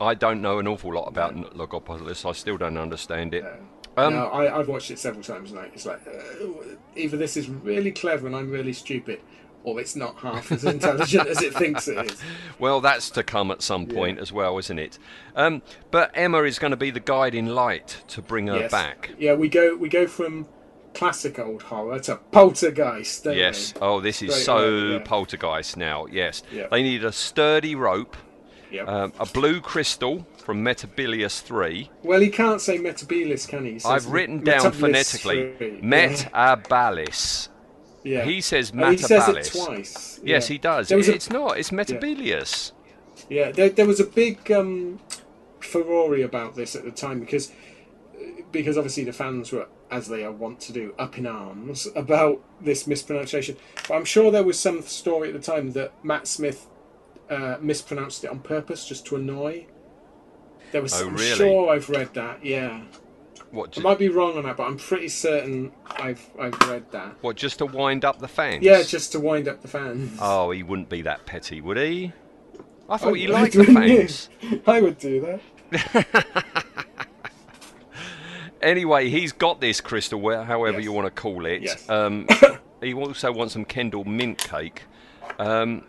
[0.00, 2.28] I don't know an awful lot about Logopolis.
[2.28, 3.44] I still don't understand it.
[3.44, 3.56] No.
[3.96, 7.48] Um, no, I, I've watched it several times, and it's like uh, either this is
[7.48, 9.20] really clever and I'm really stupid,
[9.64, 12.22] or it's not half as intelligent as it thinks it is.
[12.60, 14.98] Well, that's to come at some point as well, isn't it?
[15.34, 18.70] Um, but Emma is going to be the guiding light to bring her Yes.
[18.70, 19.10] back.
[19.18, 20.46] Yeah, we go we go from
[20.94, 23.24] classic old horror to poltergeist.
[23.24, 23.74] Don't Yes.
[23.74, 23.80] We?
[23.80, 24.98] Oh, this is so yeah.
[25.00, 26.06] poltergeist now.
[26.06, 26.42] Yes.
[26.52, 26.68] Yeah.
[26.70, 28.16] They need a sturdy rope,
[28.70, 28.88] Yep.
[28.88, 31.90] um, a blue crystal from Metebelis 3.
[32.02, 33.72] Well, he can't say Metabilis, can he?
[33.72, 33.80] he?
[33.84, 35.80] I've written down phonetically three.
[35.82, 37.48] Metabalis.
[38.04, 38.24] Yeah.
[38.24, 40.20] He says Oh, he says it twice.
[40.22, 40.52] Yes, yeah.
[40.54, 40.92] he does.
[40.92, 41.58] Was a- It's not.
[41.58, 42.72] It's Metebelis.
[43.30, 45.00] Yeah, there, there was a big um,
[45.60, 47.50] furore about this at the time because
[48.52, 52.40] because obviously the fans were, as they are wont to do, up in arms about
[52.60, 53.56] this mispronunciation.
[53.88, 56.66] But I'm sure there was some story at the time that Matt Smith
[57.30, 59.66] uh, mispronounced it on purpose just to annoy.
[60.72, 61.00] There was.
[61.00, 61.30] Oh, really?
[61.30, 62.44] I'm sure I've read that.
[62.44, 62.82] Yeah,
[63.54, 63.78] What?
[63.78, 67.14] I might be wrong on that, but I'm pretty certain I've I've read that.
[67.22, 67.36] what?
[67.36, 68.62] Just to wind up the fans?
[68.64, 70.18] Yeah, just to wind up the fans.
[70.20, 72.12] Oh, he wouldn't be that petty, would he?
[72.88, 74.28] I thought I you liked the fans.
[74.66, 75.38] I would do
[75.72, 76.06] that.
[78.62, 80.84] Anyway, he's got this crystal, however Yes.
[80.84, 81.60] you want to call it.
[81.60, 81.86] Yes.
[81.90, 82.26] Um,
[82.80, 84.84] he also wants some Kendal mint cake.
[85.38, 85.84] Um,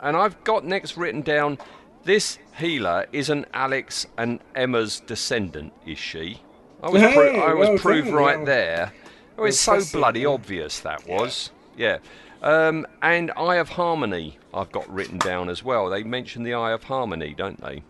[0.00, 1.58] and I've got next written down
[2.04, 6.40] This Hila isn't Alex and Emma's descendant, is she?
[6.82, 8.92] I was, pro- Hey, I was well proved done, right well- there.
[9.38, 10.28] Oh, it's so bloody yeah.
[10.28, 11.50] obvious that was.
[11.76, 11.98] Yeah.
[12.42, 15.90] Um, and Eye of Harmony, I've got written down as well.
[15.90, 17.82] They mention the Eye of Harmony, don't they?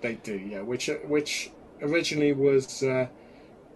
[0.00, 0.60] They do, yeah.
[0.62, 1.50] Which which
[1.80, 3.06] originally was uh,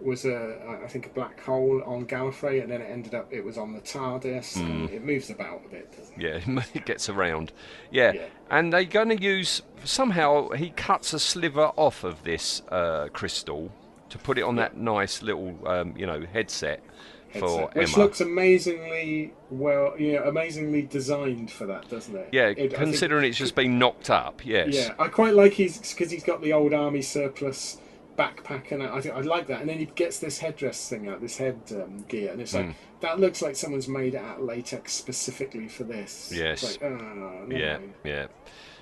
[0.01, 3.45] was a I think a black hole on Gallifrey, and then it ended up it
[3.45, 5.97] was on the TARDIS, and it moves about a bit.
[5.97, 6.43] Doesn't it?
[6.47, 7.53] Yeah, it gets around.
[7.91, 8.27] Yeah, Yeah.
[8.51, 13.73] and they're going to use somehow he cuts a sliver off of this uh, crystal
[14.11, 16.83] to put it on that nice little um, you know headset
[17.33, 17.41] for
[17.71, 18.05] Headset, which Emma.
[18.05, 22.29] looks amazingly well, you know, amazingly designed for that, doesn't it?
[22.33, 24.45] yeah, It- I think- considering it's just been knocked up.
[24.45, 24.69] Yes.
[24.73, 27.79] Yeah, I quite like he's because he's got the old army surplus
[28.17, 29.61] backpack, and I think I like that.
[29.61, 32.67] And then he gets this headdress thing out, this head um, gear, and it's like
[32.67, 32.71] Hmm.
[33.01, 36.33] that looks like someone's made it out of latex specifically for this.
[36.35, 36.63] Yes.
[36.81, 36.97] Like, oh,
[37.47, 37.55] no.
[37.55, 38.27] Yeah, yeah.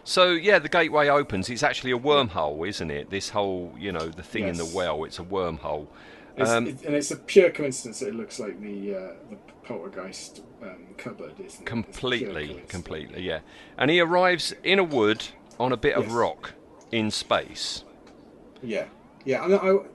[0.05, 1.49] So yeah, the gateway opens.
[1.49, 3.11] It's actually a wormhole, isn't it?
[3.11, 5.05] This whole, you know, the thing in the well.
[5.05, 5.87] It's a wormhole.
[6.37, 8.99] It's, Um, it- and it's a pure coincidence that it looks like the uh,
[9.31, 11.67] the poltergeist um, cupboard, isn't it?
[11.67, 13.40] Completely, completely, yeah.
[13.79, 15.25] And he arrives in a wood
[15.59, 16.12] on a bit of Yes.
[16.12, 16.53] rock
[16.93, 17.85] in space.
[18.62, 18.87] Yeah,
[19.25, 19.43] yeah.
[19.43, 19.87] I know,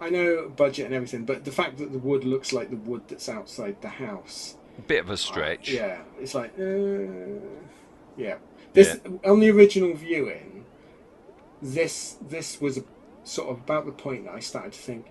[0.00, 2.76] I, I know budget and everything, but the fact that the wood looks like the
[2.76, 4.56] wood that's outside the house.
[4.86, 5.70] Bit of a stretch.
[5.70, 7.40] Yeah, it's like, uh,
[8.16, 8.36] yeah.
[8.76, 10.64] This on the original viewing.
[11.60, 12.80] This this was
[13.24, 15.06] sort of about the point that I started to think.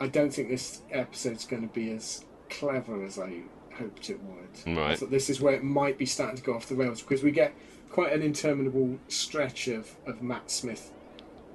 [0.00, 3.40] I don't think this episode's going to be as clever as I
[3.78, 4.76] hoped it would.
[4.76, 4.98] Right.
[4.98, 7.30] thought this is where it might be starting to go off the rails because we
[7.30, 7.54] get
[7.90, 10.92] quite an interminable stretch of, of Matt Smith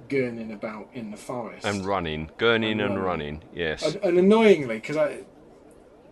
[0.08, 1.64] gurning about in the forest.
[1.64, 3.34] And running, gurning And and running.
[3.36, 3.42] running.
[3.54, 3.82] Yes.
[3.82, 5.20] And, and annoyingly, because I,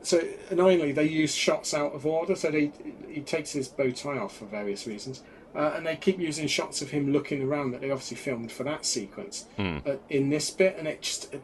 [0.02, 2.34] so annoyingly, they use shots out of order.
[2.36, 2.72] So they,
[3.08, 5.22] he takes his bow tie off for various reasons,
[5.54, 8.64] uh, and they keep using shots of him looking around that they obviously filmed for
[8.64, 9.78] that sequence Hmm.
[9.86, 11.42] uh, in this bit, and it just it,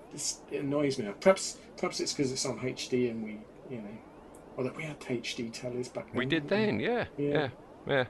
[0.51, 1.09] it annoys me.
[1.21, 3.39] Perhaps perhaps it's because it's on HD and we,
[3.71, 6.17] you know, that we had HD tellies back then.
[6.19, 7.49] We did then, yeah, yeah,
[7.87, 8.05] Yeah.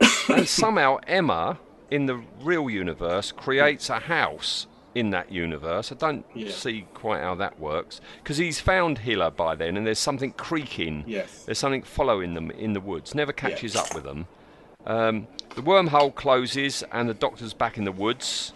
[0.00, 0.08] yeah.
[0.36, 1.58] and somehow Emma,
[1.90, 5.92] in the real universe, creates a house in that universe.
[5.92, 6.50] I don't Yeah.
[6.50, 11.04] see quite how that works because he's found Hila by then, and there's something creaking.
[11.06, 11.44] Yes.
[11.44, 13.14] There's something following them in the woods.
[13.14, 14.26] Never catches up with them.
[14.86, 18.54] Um, the wormhole closes, and the Doctor's back in the woods,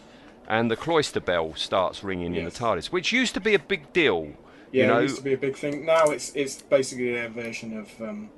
[0.48, 3.92] and the cloister bell starts ringing in the TARDIS, which used to be a big
[3.92, 4.32] deal.
[4.72, 5.84] Yeah, you know, it used to be a big thing.
[5.84, 8.30] Now it's it's basically their version of um,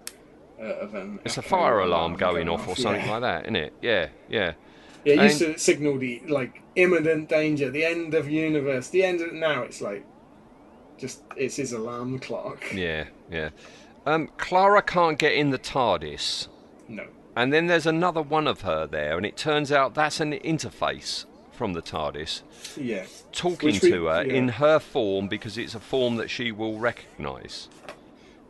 [0.60, 1.20] uh, of an.
[1.24, 2.82] it's a fire alarm going off or yeah.
[2.82, 3.72] something like that, isn't it?
[3.80, 4.54] Yeah, yeah.
[5.04, 9.20] Yeah, it used to signal the like imminent danger, the end of universe, the end
[9.20, 9.62] of now.
[9.62, 10.04] It's like
[10.98, 12.62] just it's his alarm clock.
[12.72, 13.50] Yeah, yeah.
[14.06, 16.48] Um, Clara can't get in the TARDIS,
[16.88, 17.06] No.
[17.36, 21.24] and then there's another one of her there, and it turns out that's an interface
[21.52, 22.42] from the TARDIS
[22.76, 23.04] Yeah.
[23.30, 24.32] talking we- to her yeah.
[24.32, 27.68] in her form because it's a form that she will recognise.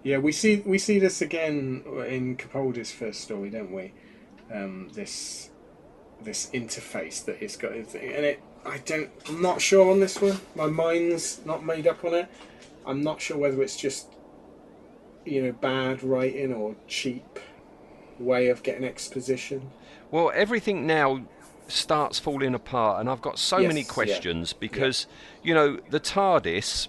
[0.02, 3.92] Yeah, we see we see this again in Capaldi's first story, don't we?
[4.52, 5.50] Um, this
[6.24, 8.40] this interface that it's got, and it.
[8.64, 9.10] I don't.
[9.28, 10.38] I'm not sure on this one.
[10.54, 12.28] My mind's not made up on it.
[12.86, 14.08] I'm not sure whether it's just
[15.24, 17.38] you know bad writing or cheap
[18.18, 19.70] way of getting exposition.
[20.10, 21.22] Well, everything now
[21.68, 23.86] starts falling apart, and I've got so Yes, many yeah.
[23.88, 25.06] questions because
[25.42, 26.88] you know the TARDIS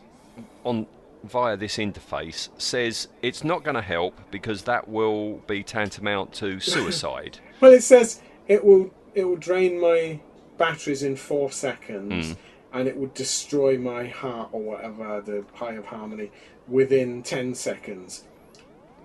[0.64, 0.88] on
[1.24, 6.60] via this interface says it's not going to help because that will be tantamount to
[6.76, 7.40] suicide.
[7.62, 10.20] Well, it says it will it will drain my
[10.58, 12.36] batteries in four seconds,
[12.72, 16.32] and it will destroy my heart or whatever the high of harmony
[16.68, 18.24] within ten seconds.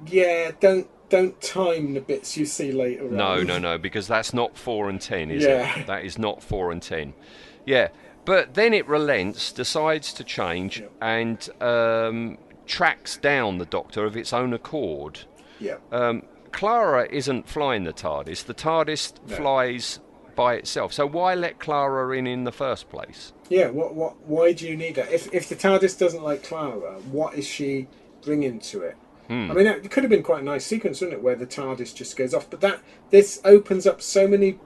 [0.07, 3.05] Yeah, don't don't time the bits you see later.
[3.05, 3.47] No, on.
[3.47, 5.81] no, no, because that's not four and ten, is Yeah.
[5.81, 5.87] it?
[5.87, 7.15] That is not four and ten.
[7.65, 7.89] Yeah,
[8.25, 10.93] but then it relents, decides to change, Yep.
[11.01, 15.21] and um, tracks down the Doctor of its own accord.
[15.61, 18.45] Yeah, Um, Clara isn't flying the TARDIS.
[18.45, 19.37] The TARDIS No.
[19.37, 20.01] flies
[20.35, 20.93] by itself.
[20.93, 23.33] So why let Clara in in the first place?
[23.49, 23.71] yeah.
[23.71, 24.15] What what?
[24.27, 25.11] Why do you need that?
[25.13, 27.87] If if the TARDIS doesn't like Clara, what is she
[28.23, 28.97] bringing to it?
[29.29, 29.51] Hmm.
[29.51, 31.95] I mean, it could have been quite a nice sequence, wouldn't it, where the TARDIS
[31.95, 32.49] just goes off?
[32.49, 32.81] But that
[33.11, 34.59] this opens up so many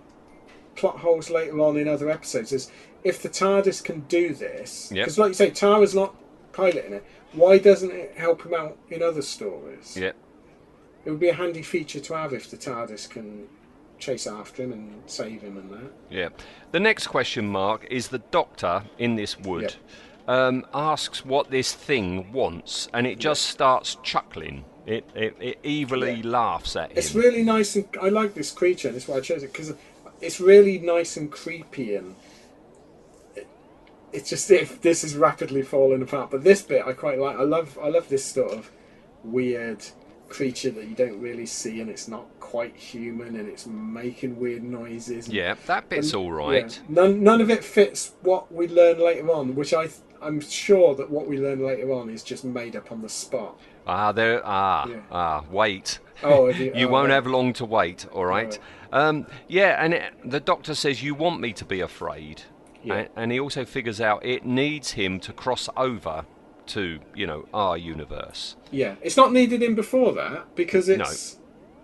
[0.77, 2.53] plot holes later on in other episodes.
[2.53, 2.71] Is
[3.03, 5.05] if the TARDIS can do this, Yep.
[5.05, 6.15] because like you say, Tara's not
[6.53, 7.05] piloting it.
[7.33, 9.97] Why doesn't it help him out in other stories?
[9.99, 10.13] Yeah.
[11.05, 13.49] It would be a handy feature to have if the TARDIS can
[13.99, 15.93] chase after him and save him and that.
[16.11, 16.29] Yeah.
[16.73, 19.75] The next question mark is the Doctor in this wood
[20.29, 24.65] um, asks what this thing wants, and it just starts chuckling.
[24.87, 26.29] It, it, it evilly Yeah.
[26.31, 26.99] laughs at him.
[26.99, 29.73] It's really nice, and I like this creature, and that's why I chose it because
[30.21, 32.15] it's really nice and creepy and
[33.35, 33.47] it,
[34.13, 36.31] it's just if this is rapidly falling apart.
[36.31, 37.37] But this bit I quite like.
[37.37, 38.71] I love I love this sort of
[39.25, 39.85] weird
[40.33, 44.63] creature that you don't really see and it's not quite human and it's making weird
[44.65, 45.29] noises.
[45.29, 46.81] Yeah, that bit's and- all right.
[46.89, 47.03] yeah.
[47.03, 49.89] None, none of it fits what we learn later on, which I,
[50.21, 53.61] I'm sure that what we learn later on is just made up on the spot.
[53.87, 54.41] Ah, there.
[54.45, 54.97] Ah, Yeah.
[55.11, 55.45] ah.
[55.51, 55.99] Wait.
[56.23, 57.15] Oh, you- you oh, won't right.
[57.15, 58.07] have long to wait.
[58.13, 58.59] All right.
[58.93, 62.43] Um, yeah, and it, the doctor says you want me to be afraid,
[62.85, 62.95] Yeah.
[62.95, 66.25] and, and he also figures out it needs him to cross over
[66.69, 68.57] to you know our universe.
[68.71, 71.39] Yeah, it's not needed in before that because it's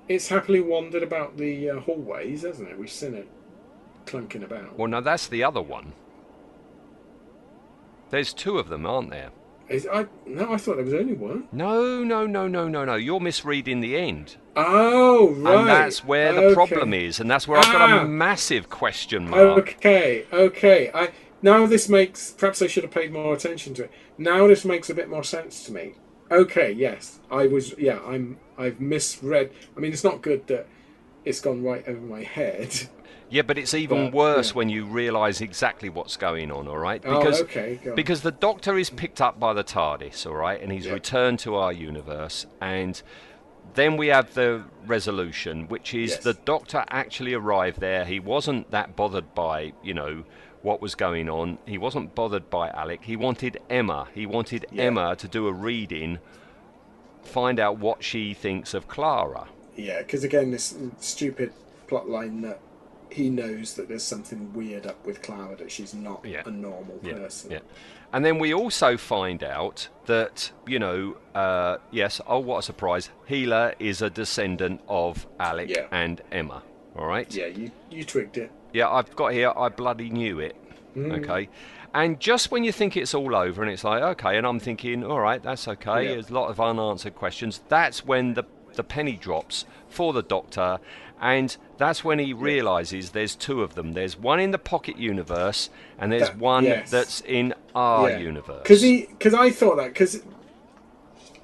[0.09, 2.79] it's happily wandered about the uh, hallways, hasn't it?
[2.79, 3.29] We've seen it
[4.07, 4.79] clunking about.
[4.79, 5.93] Well, now that's the other one.
[8.11, 9.31] There's two of them, aren't there?
[9.69, 11.47] Is, I no, I thought there was only one.
[11.53, 12.95] No, no, no, no, no, no.
[12.95, 14.37] You're misreading the end.
[14.57, 15.59] Oh, right.
[15.59, 16.55] And that's where the Okay.
[16.55, 18.01] problem is, and that's where I've got Ah.
[18.01, 19.59] a massive question mark.
[19.77, 20.91] Okay, okay.
[20.95, 21.11] I
[21.43, 23.91] now this makes perhaps I should have paid more attention to it.
[24.17, 25.95] Now this makes a bit more sense to me.
[26.31, 27.75] Okay, yes, I was.
[27.79, 28.39] Yeah, I'm.
[28.59, 29.51] I've misread.
[29.77, 30.67] I mean, it's not good that
[31.25, 32.75] it's gone right over my head.
[33.31, 34.55] Yeah, but it's even But, worse yeah.
[34.55, 36.67] when you realise exactly what's going on.
[36.67, 40.33] All right, Oh, because okay, because the Doctor is picked up by the TARDIS, all
[40.35, 40.95] right, and he's Yeah.
[40.95, 43.03] returned to our universe, and
[43.75, 46.25] then we have the resolution, which is Yes.
[46.25, 48.07] the Doctor actually arrived there.
[48.07, 50.25] He wasn't that bothered by you know
[50.63, 51.59] what was going on.
[51.67, 53.05] He wasn't bothered by Alec.
[53.05, 54.09] He wanted Emma.
[54.15, 54.85] He wanted Yeah.
[54.85, 56.19] Emma to do a reading,
[57.23, 59.49] find out what she thinks of Clara.
[59.77, 61.53] Yeah, because again, this stupid
[61.87, 62.61] plot line that
[63.11, 66.43] he knows that there's something weird up with Clara that she's not Yeah.
[66.45, 67.51] a normal Yeah, person.
[67.53, 67.61] yeah.
[68.13, 73.11] And then we also find out that, you know, uh, yes, oh, what a surprise,
[73.29, 76.63] Hila is a descendant of Alec and Emma.
[76.97, 77.33] All right?
[77.35, 78.51] Yeah, you you twigged it.
[78.73, 80.57] Yeah, I've got here, I bloody knew it.
[80.97, 81.23] Mm.
[81.25, 81.49] Okay.
[81.95, 85.03] And just when you think it's all over and it's like, okay, and I'm thinking,
[85.05, 86.11] all right, that's okay, Yeah.
[86.13, 88.45] there's a lot of unanswered questions, that's when the,
[88.75, 90.79] the penny drops for the doctor.
[91.21, 93.95] And that's when he realizes there's two of them.
[93.95, 96.91] There's one in the pocket universe, and there's That- one yes.
[96.91, 98.63] that's in our universe.
[98.63, 100.23] Because he, because I thought that because,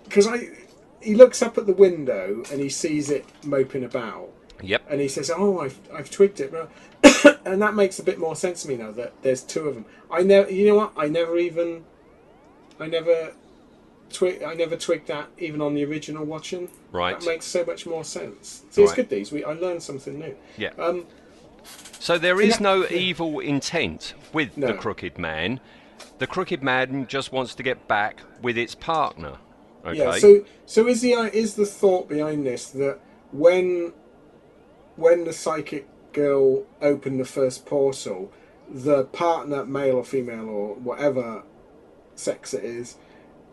[0.04, 0.48] because I,
[1.00, 4.28] he looks up at the window and he sees it moping about,
[4.66, 4.86] Yep.
[4.90, 6.52] and he says, "Oh, I've I've twigged it,"
[7.44, 9.84] and that makes a bit more sense to me now that there's two of them.
[10.10, 10.92] I never, you know what?
[10.96, 11.84] I never even,
[12.80, 13.32] I never.
[14.12, 16.68] Twig, I never twigged that even on the original watching.
[16.92, 17.18] Right.
[17.18, 18.62] That makes so much more sense.
[18.70, 18.96] See, it's Right.
[18.96, 19.08] good.
[19.08, 20.36] These we I learned something new.
[20.56, 20.70] Yeah.
[20.78, 21.06] Um,
[21.98, 22.96] So there is that- no yeah.
[22.96, 25.58] evil intent with the crooked man.
[26.18, 29.38] The crooked man just wants to get back with its partner.
[29.84, 29.98] Okay.
[29.98, 30.12] Yeah.
[30.18, 33.00] So, so is the is the thought behind this that
[33.32, 33.92] when
[34.96, 38.32] when the psychic girl opened the first portal,
[38.72, 41.42] the partner, male or female or whatever
[42.14, 42.96] sex it is,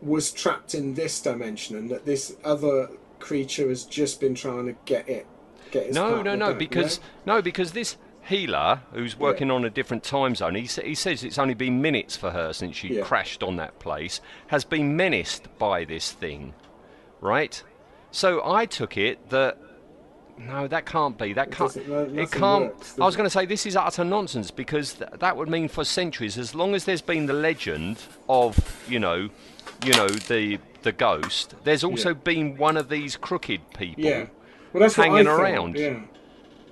[0.01, 2.89] was trapped in this dimension, and that this other
[3.19, 5.27] creature has just been trying to get it,
[5.71, 7.97] get no, no, no, because no, because this
[8.29, 12.15] Hila who's working on a different time zone, he, he says it's only been minutes
[12.15, 13.03] for her since she Yeah.
[13.03, 16.53] crashed on that place, has been menaced by this thing,
[17.19, 17.61] right?
[18.11, 19.57] So I took it that
[20.47, 21.33] no, that can't be.
[21.33, 21.87] That can't.
[21.87, 22.65] no, it can't.
[22.73, 25.67] works, I was going to say this is utter nonsense because th- that would mean
[25.67, 27.97] for centuries, as long as there's been the legend
[28.29, 29.29] of you know,
[29.85, 32.13] you know the the ghost, there's also Yeah.
[32.23, 34.25] been one of these crooked people Yeah.
[34.73, 35.77] Well, that's hanging around.
[35.77, 35.99] Yeah.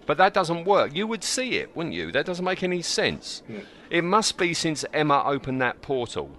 [0.05, 0.95] But that doesn't work.
[0.95, 2.11] You would see it, wouldn't you?
[2.11, 3.43] That doesn't make any sense.
[3.91, 6.31] It must be since Emma opened that portal.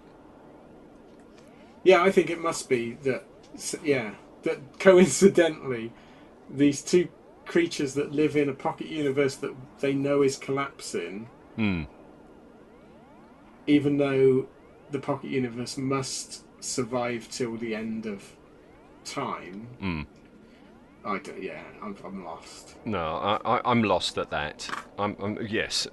[1.85, 3.25] Yeah, I think it must be that.
[3.85, 4.13] Yeah,
[4.43, 5.93] that coincidentally,
[6.49, 7.09] these two
[7.51, 11.83] creatures that live in a pocket universe that they know is collapsing, Hmm.
[13.67, 14.47] even though
[14.91, 18.37] the pocket universe must survive till the end of
[19.05, 19.67] time.
[19.81, 20.03] Hmm.
[21.05, 22.77] I don't, yeah, I'm, I'm lost.
[22.85, 24.69] No, I, I, I'm lost at that.
[24.99, 25.89] I'm, I'm yes.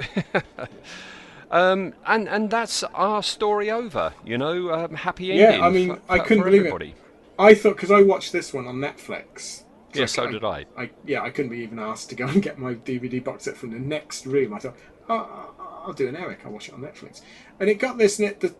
[1.51, 4.13] um, and and that's our story over.
[4.25, 5.63] You know, um, happy Yeah, ending.
[5.63, 6.89] I mean, for, I couldn't believe everybody.
[6.89, 6.95] it.
[7.39, 9.63] I thought because I watched this one on Netflix.
[9.93, 10.65] Yeah, I- so did I.
[10.77, 13.57] I yeah, I couldn't be even asked to go and get my DVD box set
[13.57, 14.53] from the next room.
[14.53, 14.75] I thought,
[15.09, 16.39] oh, I'll do an Eric.
[16.45, 17.21] I'll watch it on Netflix,
[17.59, 18.19] and it got this.
[18.19, 18.55] And it, the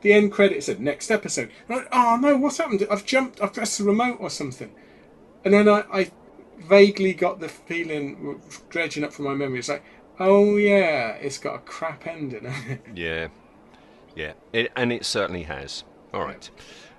[0.00, 1.50] the end credit said next episode.
[1.68, 2.86] And I went, oh no, what's happened?
[2.90, 3.40] I've jumped.
[3.42, 4.72] I've pressed the remote or something.
[5.44, 6.10] And then I, I
[6.68, 9.58] vaguely got the feeling dredging up from my memory.
[9.58, 9.84] It's like,
[10.20, 12.52] oh yeah, it's got a crap ending.
[12.94, 13.28] Yeah,
[14.14, 15.84] yeah, it, and it certainly has.
[16.14, 16.48] All right.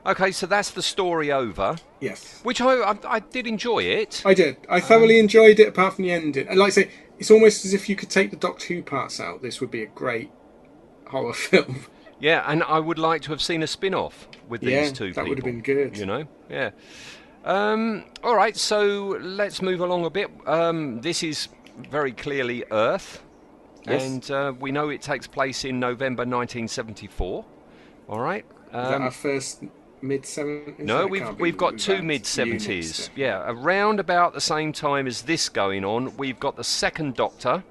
[0.05, 1.77] Okay, so that's the story over.
[2.01, 2.41] yes.
[2.43, 4.21] Which I I, I did enjoy it.
[4.25, 4.57] I did.
[4.69, 6.47] I thoroughly enjoyed it, apart from the ending.
[6.47, 9.19] And like I say, it's almost as if you could take the Doctor Who parts
[9.19, 9.41] out.
[9.41, 10.29] This would be a great
[11.07, 11.85] horror film.
[12.19, 15.25] Yeah, and I would like to have seen a spin-off with these Yeah, two that
[15.25, 15.29] people.
[15.29, 15.97] would have been good.
[15.97, 16.71] You know, yeah.
[17.45, 20.29] Um, all right, so let's move along a bit.
[20.45, 21.49] Um, this is
[21.89, 23.21] very clearly Earth,
[23.85, 24.03] Yes.
[24.03, 27.45] and uh, we know it takes place in November 1974.
[28.09, 28.45] All right.
[28.67, 29.63] Is that Um, our first
[30.03, 30.85] mid seventies?
[30.85, 33.09] no, we've we've got two mid seventies.
[33.15, 37.63] Yeah, around about the same time as this going on, we've got the second Doctor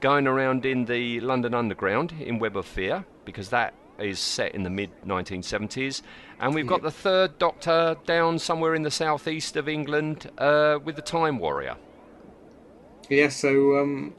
[0.00, 4.62] going around in the London Underground in Web of Fear because that is set in
[4.62, 6.02] the mid 1970s,
[6.40, 10.96] and we've got the third Doctor down somewhere in the southeast of England uh, with
[10.96, 11.76] the Time Warrior.
[13.08, 14.14] Yeah, so um,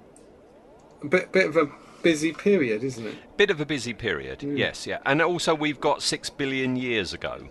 [1.01, 1.69] a bit bit of a
[2.03, 3.15] busy period, isn't it?
[3.37, 7.47] Bit of a busy period, yes, yeah, and also we've got six billion years ago,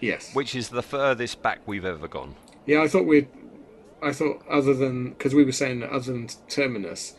[0.00, 0.34] Yes.
[0.34, 2.34] which is the furthest back we've ever gone.
[2.66, 3.28] Yeah, I thought we'd.
[4.02, 7.14] I thought other than because we were saying that other than Terminus,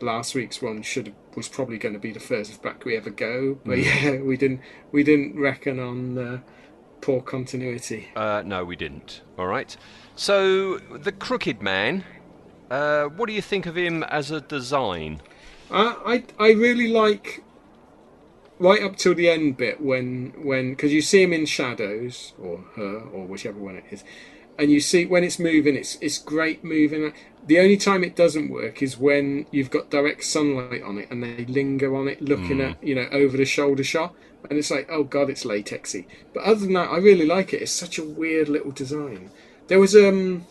[0.00, 3.10] last week's one should have, was probably going to be the furthest back we ever
[3.10, 3.58] go.
[3.64, 4.60] But yeah, we didn't
[4.90, 6.38] we didn't reckon on uh,
[7.02, 8.08] poor continuity.
[8.16, 9.20] Uh, no, we didn't.
[9.38, 9.76] All right.
[10.16, 12.04] So the Crooked Man.
[12.70, 15.20] Uh, what do you think of him as a design?
[15.72, 17.42] I I, I really like
[18.58, 22.64] right up till the end bit when when because you see him in shadows or
[22.76, 24.04] her or whichever one it is,
[24.58, 27.12] and you see when it's moving, it's it's great moving.
[27.44, 31.22] The only time it doesn't work is when you've got direct sunlight on it and
[31.22, 34.14] they linger on it, looking at you know over the shoulder shot,
[34.48, 36.06] and it's like oh god, it's latexy.
[36.32, 37.62] But other than that, I really like it.
[37.62, 39.30] It's such a weird little design.
[39.66, 40.46] There was um,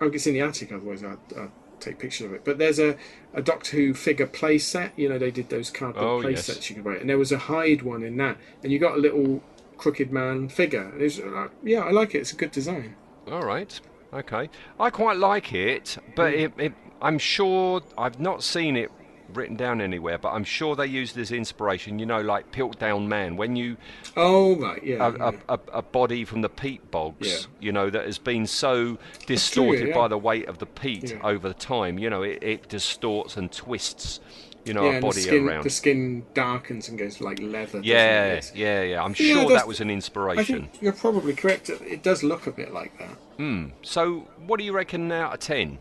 [0.00, 0.70] oh, it's in the attic.
[0.70, 1.50] Otherwise, I'd, I'd
[1.80, 2.44] take pictures of it.
[2.44, 2.96] But there's a,
[3.34, 4.92] a Doctor Who figure play set.
[4.96, 6.46] You know, they did those cardboard Oh, play yes.
[6.46, 8.96] sets you could buy, and there was a Hyde one in that, and you got
[8.96, 9.42] a little
[9.76, 10.90] crooked man figure.
[10.92, 12.18] And it's like, yeah, I like it.
[12.18, 12.96] It's a good design.
[13.30, 13.80] All right.
[14.12, 14.50] Okay.
[14.78, 16.40] I quite like it, but mm.
[16.40, 18.90] it, it, I'm sure I've not seen it
[19.36, 21.98] written down anywhere, but I'm sure they used as inspiration.
[21.98, 23.36] You know, like Piltdown Man.
[23.36, 23.76] When you
[24.16, 25.08] Oh right, yeah.
[25.08, 25.30] a, yeah.
[25.48, 27.36] a, a, a body from the peat bogs, Yeah.
[27.60, 29.94] you know, that has been so distorted yeah.
[29.94, 31.98] by the weight of the peat over time.
[31.98, 34.20] You know, it, it distorts and twists,
[34.64, 35.64] you know, yeah, a and the body skin, around.
[35.64, 37.80] the skin darkens and goes like leather.
[37.82, 39.02] Yeah, yeah, yeah.
[39.02, 40.68] I'm Yeah, sure that was an inspiration.
[40.80, 41.70] you're probably correct.
[41.70, 43.16] It does look a bit like that.
[43.38, 43.68] Hmm.
[43.82, 45.78] So, what do you reckon out of ten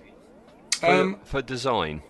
[0.79, 2.01] for, Um, for design?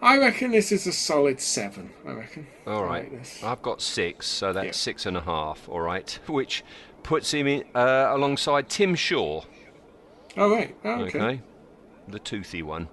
[0.00, 1.90] I reckon this is a solid seven.
[2.06, 2.46] I reckon.
[2.66, 3.12] All right.
[3.12, 4.72] Like I've got six, so that's Yeah.
[4.72, 5.68] six and a half.
[5.68, 6.62] All right, which
[7.02, 9.42] puts him in, uh, alongside Tim Shaw.
[10.36, 10.74] All right.
[10.84, 11.18] Oh, Okay.
[11.18, 11.40] okay.
[12.06, 12.88] the toothy one.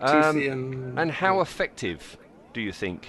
[0.00, 2.16] Toothy Um, and and how effective
[2.54, 3.08] do you think?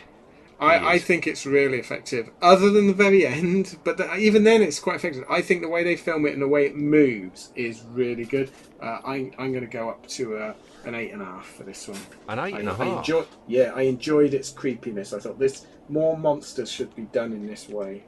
[0.59, 3.77] I, I think it's really effective, other than the very end.
[3.83, 5.23] But the, even then, it's quite effective.
[5.29, 8.49] I think the way they film it and the way it moves is really good.
[8.81, 10.53] Uh, I, I'm going to go up to uh,
[10.87, 11.99] an eight and a half for this one.
[12.27, 12.97] An eight I, and a I half.
[12.97, 15.13] enjoy, yeah, I enjoyed its creepiness.
[15.13, 18.03] I thought this more monsters should be done in this way.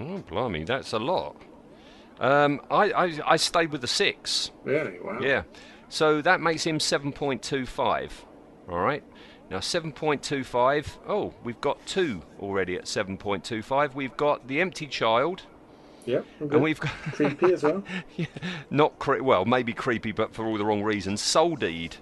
[0.00, 1.36] Oh, blimey, that's a lot.
[2.20, 4.50] Um, I, I I stayed with the six.
[4.64, 4.98] Really?
[5.02, 5.20] Wow.
[5.20, 5.42] Yeah.
[5.88, 8.10] So that makes him 7.25.
[8.68, 9.02] All right.
[9.50, 10.98] Now 7.25.
[11.08, 13.94] Oh, we've got two already at 7.25.
[13.94, 15.42] We've got the empty child,
[16.08, 16.26] Yep.
[16.40, 17.84] And we've got creepy as well.
[18.16, 18.26] yeah,
[18.70, 21.20] not cre- well, maybe creepy, but for all the wrong reasons.
[21.20, 21.96] Soul Deed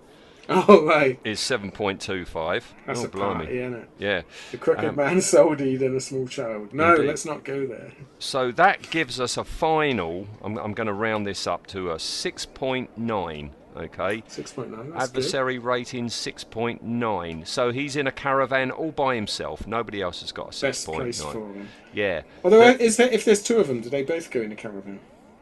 [0.68, 2.62] Oh right, is 7.25.
[2.86, 3.34] that's oh, a blimey.
[3.46, 3.88] party, isn't it?
[3.98, 4.22] Yeah.
[4.52, 6.72] The crooked Um, man sold than a small child.
[6.72, 7.06] No, Indeed.
[7.08, 7.92] let's not go there.
[8.20, 10.28] So that gives us a final.
[10.42, 13.50] I'm, I'm going to round this up to a 6.9.
[13.76, 14.22] Okay.
[14.26, 14.90] Six point nine.
[14.90, 15.18] That's good.
[15.18, 17.46] Adversary rating 6.9.
[17.46, 19.66] So he's in a caravan all by himself.
[19.66, 21.32] Nobody else has got a Best place 6.9.
[21.32, 21.68] for them.
[21.92, 22.22] Yeah.
[22.42, 24.56] Although, But- is there, if there's two of them, do they both go in a
[24.56, 25.00] caravan?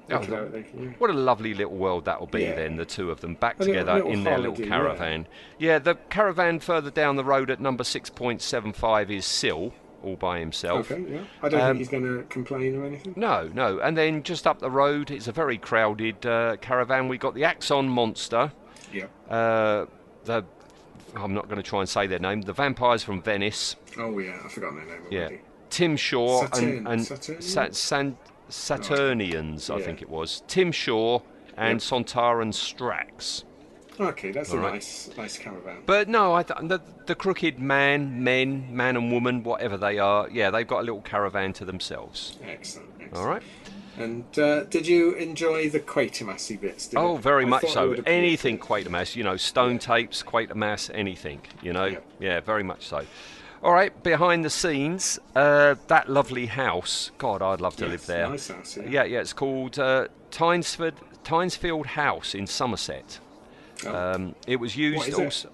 [0.09, 2.55] They can- they can- What a lovely little world that will be Yeah.
[2.57, 5.27] then, the two of them back A together little in their holiday, little caravan.
[5.59, 5.79] Yeah.
[5.79, 10.91] the caravan further down the road at number 6.75 is Sil, all by himself.
[10.91, 11.21] Okay, yeah.
[11.43, 13.15] I don't Um, think he's going to complain or anything.
[13.17, 13.79] No, no.
[13.79, 17.09] And then just up the road, it's a very crowded uh, caravan.
[17.09, 18.53] We've got the Axon Monster,
[18.93, 19.05] Yeah.
[19.31, 19.87] uh,
[20.25, 20.45] the.
[21.17, 22.43] I'm not going to try and say their name.
[22.43, 23.77] The vampires from Venice.
[23.97, 25.29] Oh yeah, I forgot their name Yeah.
[25.71, 27.47] Tim Shaw Saturn- and, and Saturnians?
[27.53, 28.17] Sa- San-
[28.49, 29.85] Saturnians, I Yeah.
[29.85, 30.43] think it was.
[30.49, 31.21] Tim Shaw
[31.57, 31.89] and Yep.
[32.07, 33.45] Sontaran Strax.
[34.01, 34.75] Okay, that's a All right.
[34.75, 35.83] nice, nice caravan.
[35.87, 40.29] But no, I th- the, the crooked man, men, man and woman, whatever they are,
[40.31, 42.37] yeah, they've got a little caravan to themselves.
[42.45, 42.91] Excellent.
[43.01, 43.17] excellent.
[43.17, 43.43] All right.
[43.97, 46.89] And uh, did you enjoy the Quatermassy bits?
[46.89, 47.23] Did Oh, it?
[47.23, 47.91] very I much so.
[47.91, 51.85] would have been- Anything Quatermass, you know, stone tapes, Quatermass, anything, you know.
[51.85, 51.99] Yeah.
[52.19, 53.03] Yeah, very much so.
[53.65, 57.11] All right, behind the scenes, uh, that lovely house.
[57.17, 58.29] God, I'd love to Yes, live there.
[58.29, 58.77] Nice house.
[58.77, 58.83] Yeah.
[58.91, 60.93] Yeah, yeah, it's called uh, Tynesford,
[61.25, 63.21] Tyntesfield House in Somerset.
[63.87, 63.95] Oh.
[63.95, 65.25] Um, it was used is it?
[65.25, 65.51] also.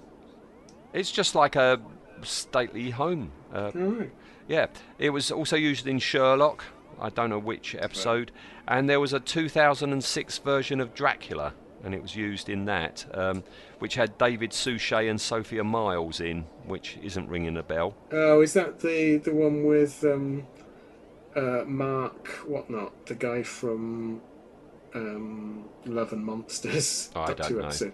[0.92, 1.80] It's just like a
[2.22, 3.30] stately home.
[3.54, 4.10] Uh, right.
[4.48, 4.66] yeah,
[4.98, 6.64] it was also used in Sherlock.
[7.00, 8.32] I don't know which episode,
[8.66, 11.54] and there was a 2006 version of Dracula,
[11.84, 13.42] and it was used in that, um,
[13.78, 17.94] which had David Suchet and Sophia Myles in, which isn't ringing a bell.
[18.12, 20.46] Oh, is that the the one with um,
[21.34, 24.20] uh, Mark whatnot, the guy from
[24.94, 27.10] um, Love and Monsters?
[27.14, 27.64] Oh, I don't know.
[27.66, 27.92] episode.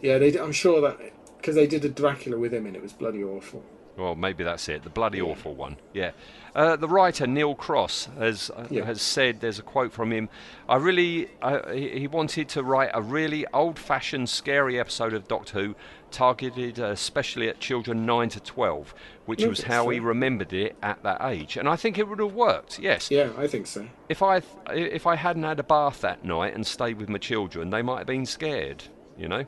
[0.00, 0.38] Yeah, they.
[0.38, 0.98] I'm sure that
[1.38, 3.64] because they did a Dracula with him, and it was bloody awful.
[3.98, 4.84] Well, maybe that's it.
[4.84, 5.76] The bloody awful one.
[5.92, 6.12] Yeah.
[6.54, 8.84] Uh, the writer Neil Cross has uh, Yeah.
[8.84, 10.28] has said there's a quote from him.
[10.68, 15.74] I really uh, he, wanted to write a really old-fashioned, scary episode of Doctor Who,
[16.10, 18.94] targeted uh, especially at children nine to twelve,
[19.26, 21.56] which No, was how he remembered it at that age.
[21.56, 22.78] And I think it would have worked.
[22.78, 23.10] Yes.
[23.10, 23.88] Yeah, I think so.
[24.08, 27.70] If I if I hadn't had a bath that night and stayed with my children,
[27.70, 28.84] they might have been scared.
[29.18, 29.44] You know.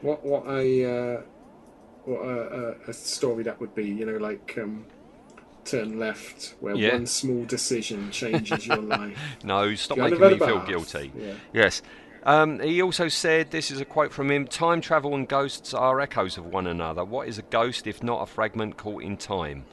[0.00, 1.22] What what a uh,
[2.04, 3.84] what a, a, a story that would be.
[3.84, 4.84] You know, like um,
[5.64, 6.92] Turn Left, where Yeah.
[6.94, 9.18] one small decision changes your life.
[9.44, 10.68] No, stop making me feel bath.
[10.68, 11.12] guilty.
[11.16, 11.34] Yeah.
[11.52, 11.82] Yes.
[12.24, 16.00] Um, he also said, this is a quote from him time travel and ghosts are
[16.00, 17.04] echoes of one another.
[17.04, 19.64] What is a ghost if not a fragment caught in time?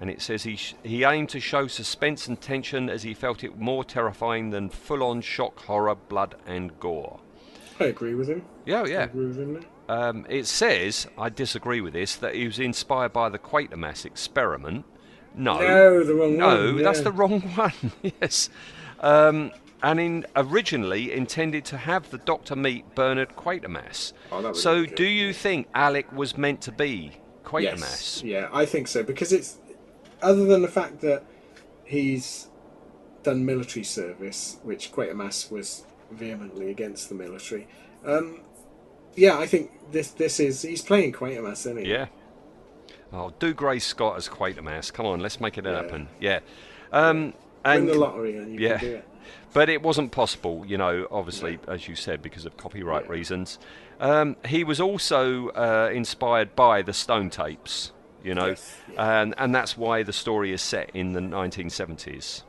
[0.00, 3.44] And it says he, sh- he aimed to show suspense and tension as he felt
[3.44, 7.20] it more terrifying than full on shock, horror, blood, and gore.
[7.78, 8.46] I agree with him.
[8.64, 9.02] Yeah, I yeah.
[9.02, 9.62] agree with him there.
[9.90, 14.84] Um, it says, I disagree with this, that he was inspired by the Quatermass experiment.
[15.34, 15.58] No.
[15.58, 16.82] No, the wrong No, one.
[16.82, 17.72] that's the wrong one.
[18.22, 18.50] yes.
[19.00, 19.50] Um,
[19.82, 24.12] and in, originally intended to have the Doctor meet Bernard Quatermass.
[24.30, 27.12] Oh, so, do you think Alec was meant to be
[27.44, 27.80] Quatermass?
[27.80, 28.22] Yes.
[28.24, 29.58] Yeah, I think so because it's
[30.22, 31.24] other than the fact that
[31.82, 32.48] he's
[33.24, 37.66] done military service, which Quatermass was vehemently against the military.
[38.04, 38.40] Um,
[39.16, 41.90] yeah, I think this this is he's playing Quatermass, isn't he?
[41.90, 42.06] Yeah.
[43.12, 44.92] Oh, Dougray Scott as Quatermass.
[44.92, 45.72] Come on, let's make it Yeah.
[45.72, 46.08] happen.
[46.20, 46.40] Yeah.
[46.92, 47.34] Um, Win
[47.64, 48.78] and the lottery and you yeah.
[48.78, 49.08] can do it.
[49.52, 53.12] But it wasn't possible, you know, obviously, as you said, because of copyright Yeah.
[53.12, 53.58] reasons.
[53.98, 57.92] Um, he was also uh, inspired by the Stone tapes,
[58.22, 59.20] you know, Yes, yeah.
[59.22, 62.42] and, and that's why the story is set in the 1970s.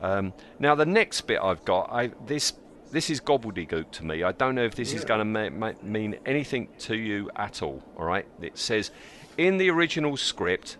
[0.00, 2.52] Um, now, the next bit I've got, I, this
[2.92, 4.22] this is gobbledygook to me.
[4.22, 7.62] I don't know if this is going to ma- ma- mean anything to you at
[7.62, 7.82] all.
[7.98, 8.90] All right, it says
[9.36, 10.76] in the original script,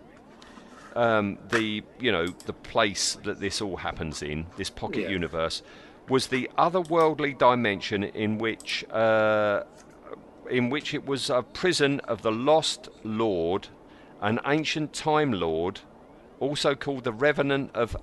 [0.95, 5.09] um, the you know the place that this all happens in, this pocket Yeah.
[5.09, 5.63] universe,
[6.07, 9.63] was the otherworldly dimension in which uh,
[10.49, 13.69] in which it was a prison of the lost lord,
[14.21, 15.79] an ancient time lord,
[16.39, 17.97] also called the revenant of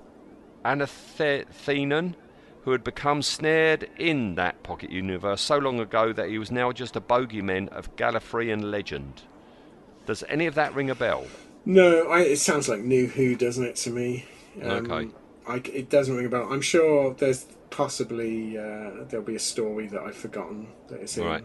[0.64, 2.16] Anathenon,
[2.70, 6.70] who had become snared in that pocket universe so long ago that he was now
[6.70, 9.22] just a bogeyman of Gallifreyan legend.
[10.06, 11.26] Does any of that ring a bell?
[11.64, 14.24] No, I, it sounds like New Who, doesn't it, to me?
[14.62, 14.92] Okay.
[14.92, 15.14] Um,
[15.48, 16.46] I, it doesn't ring a bell.
[16.48, 21.24] I'm sure there's possibly uh, there'll be a story that I've forgotten that is in.
[21.24, 21.44] Right.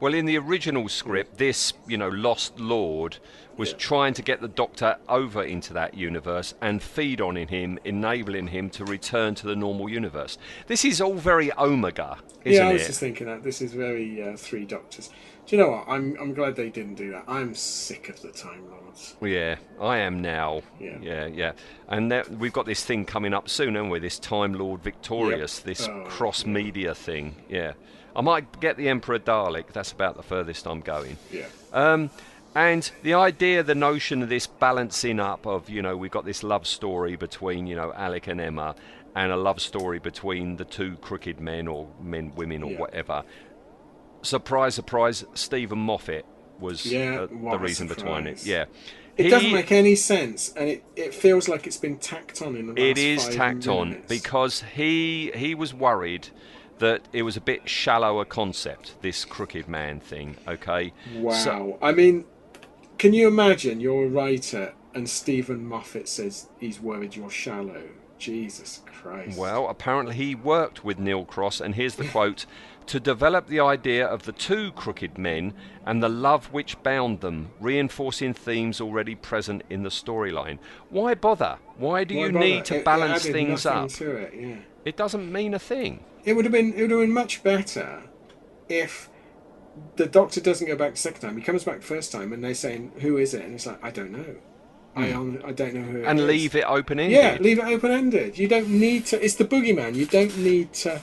[0.00, 3.18] Well, in the original script, this, you know, lost lord
[3.56, 3.76] was Yeah.
[3.78, 8.48] trying to get the Doctor over into that universe and feed on in him, enabling
[8.48, 10.38] him to return to the normal universe.
[10.66, 12.86] This is all very Omega, isn't yeah, I was it?
[12.88, 15.10] just thinking that this is very uh, Three Doctors.
[15.46, 15.84] Do you know what?
[15.88, 17.24] I'm I'm glad they didn't do that.
[17.26, 19.16] I'm sick of the Time Lords.
[19.20, 20.62] Yeah, I am now.
[20.78, 20.98] Yeah.
[21.02, 21.52] yeah, yeah.
[21.88, 23.98] And that, we've got this thing coming up soon, haven't we?
[23.98, 27.36] This Time Lord Victorious, this Oh, cross media thing.
[27.48, 27.72] Yeah.
[28.14, 29.72] I might get the Emperor Dalek.
[29.72, 31.16] That's about the furthest I'm going.
[31.32, 31.46] Yeah.
[31.72, 32.10] Um,
[32.54, 36.42] and the idea, the notion of this balancing up of, you know, we've got this
[36.42, 38.74] love story between, you know, Alec and Emma,
[39.16, 42.78] and a love story between the two crooked men or men, women, or Yeah.
[42.78, 43.22] whatever.
[44.22, 46.24] Surprise, surprise, Steven Moffat
[46.58, 48.44] was Yeah, uh, the reason behind it.
[48.46, 48.66] Yeah.
[49.16, 52.56] It He- doesn't make any sense, and it, it feels like it's been tacked on
[52.56, 56.28] in the It is tacked on because he he was worried
[56.78, 60.36] that it was a bit shallow a concept, this crooked man thing.
[60.48, 60.92] Okay.
[61.16, 61.32] Wow.
[61.32, 62.24] So- I mean,
[62.98, 67.82] can you imagine you're a writer and Steven Moffat says he's worried you're shallow?
[68.18, 69.36] Jesus Christ.
[69.36, 72.46] Well, apparently he worked with Neil Cross, and here's the quote
[72.86, 75.54] to develop the idea of the two crooked men
[75.86, 80.58] and the love which bound them, reinforcing themes already present in the storyline.
[80.90, 81.58] Why bother?
[81.76, 82.44] Why do Why you bother?
[82.44, 83.90] need to It- it balance added things up?
[84.00, 84.56] It, yeah.
[84.84, 86.04] It doesn't mean a thing.
[86.24, 88.04] It would have been it would have been much better
[88.68, 89.08] if
[89.96, 91.36] the doctor doesn't go back the second time.
[91.36, 93.82] He comes back the first time and they're saying, "Who is it?" And it's like,
[93.82, 94.36] "I don't know.
[94.94, 95.12] I hmm.
[95.12, 96.04] hon- I don't know who." it.
[96.04, 97.16] And is." leave it open ended.
[97.16, 98.38] Yeah, leave it open ended.
[98.38, 99.24] You don't need to.
[99.24, 99.94] It's the boogeyman.
[99.94, 101.00] You don't need to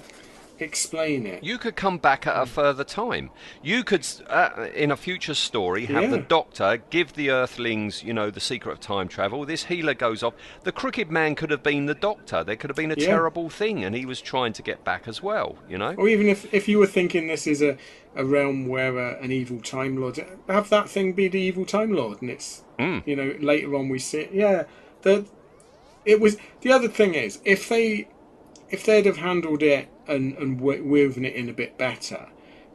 [0.62, 1.43] explain it.
[1.43, 3.30] You could come back at a further time.
[3.64, 8.30] You could, uh, in a future story, have the Doctor give the Earthlings, you know,
[8.30, 9.45] the secret of time travel.
[9.45, 10.34] This Hila goes off.
[10.64, 12.43] The Crooked Man could have been the Doctor.
[12.43, 13.07] There could have been a Yeah.
[13.07, 15.57] terrible thing, and he was trying to get back as well.
[15.70, 15.93] You know.
[15.97, 17.78] Or even if, if you were thinking this is a,
[18.16, 21.91] a realm where uh, an evil Time Lord, have that thing be the evil Time
[21.93, 23.03] Lord, and it's Mm.
[23.05, 24.32] you know later on we see it.
[24.32, 24.64] Yeah,
[25.01, 25.26] the
[26.05, 28.07] it was the other thing is if they
[28.70, 32.28] if they'd have handled it and and woven it in a bit better,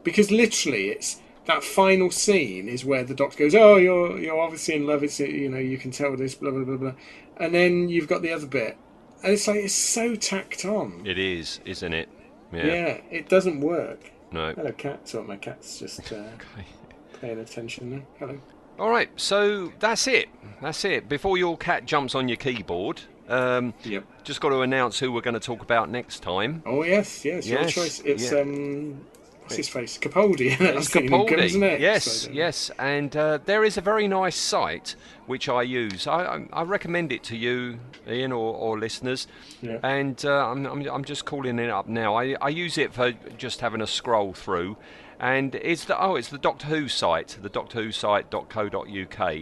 [0.02, 4.74] because literally it's that final scene is where the doctor goes, "Oh, you're you're obviously
[4.74, 5.02] in love.
[5.02, 6.92] It's you know you can tell this blah blah blah blah,"
[7.36, 8.76] and then you've got the other bit,
[9.22, 11.02] and it's like it's so tacked on.
[11.04, 12.08] It is, isn't it?
[12.52, 12.66] Yeah.
[12.66, 14.10] Yeah, it doesn't work.
[14.30, 14.52] No.
[14.52, 15.08] Hello, cat.
[15.08, 16.24] So my cat's just uh,
[17.20, 18.02] paying attention there.
[18.18, 18.38] Hello.
[18.78, 20.28] All right, so that's it.
[20.60, 21.08] That's it.
[21.08, 24.04] Before your cat jumps on your keyboard, um, Yep.
[24.24, 26.62] just got to announce who we're going to talk about next time.
[26.66, 28.00] Oh yes, yes, your choice.
[28.00, 28.40] It's yeah.
[28.40, 29.00] um,
[29.42, 29.98] what's his face?
[29.98, 30.56] Capaldi.
[30.58, 31.38] That's Capaldi.
[31.38, 31.80] isn't it?
[31.80, 34.96] Yes, So, yes, and uh, there is a very nice site
[35.26, 36.06] which I use.
[36.06, 39.26] I, I, I recommend it to you, Ian, or, or listeners.
[39.62, 39.78] Yeah.
[39.82, 42.14] And uh, I'm, I'm, I'm just calling it up now.
[42.14, 44.76] I, I use it for just having a scroll through,
[45.18, 49.34] and it's the oh, it's the Doctor Who site, the Doctor Who site.co.uk.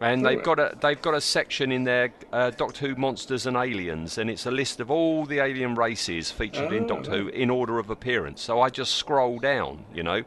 [0.00, 3.56] And they've got a they've got a section in there, uh, Doctor Who monsters and
[3.56, 7.20] aliens, and it's a list of all the alien races featured in Oh, Doctor right.
[7.20, 8.42] Who in order of appearance.
[8.42, 10.22] So I just scroll down, you know.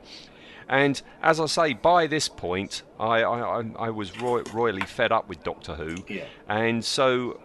[0.68, 5.12] And as I say, by this point, I, I, I- I was roy- royally fed
[5.12, 5.96] up with Doctor Who.
[6.08, 6.26] Yeah.
[6.48, 7.40] And so,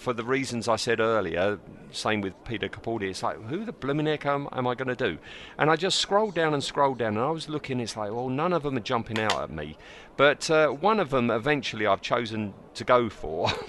[0.00, 1.58] for the reasons I said earlier,
[1.92, 4.96] same with Peter Capaldi, it's like, who the blooming heck am, am I going to
[4.96, 5.18] do?
[5.58, 8.28] And I just scrolled down and scrolled down, and I was looking, it's like, well,
[8.28, 9.76] none of them are jumping out at me.
[10.16, 13.48] But uh, one of them, eventually, I've chosen to go for.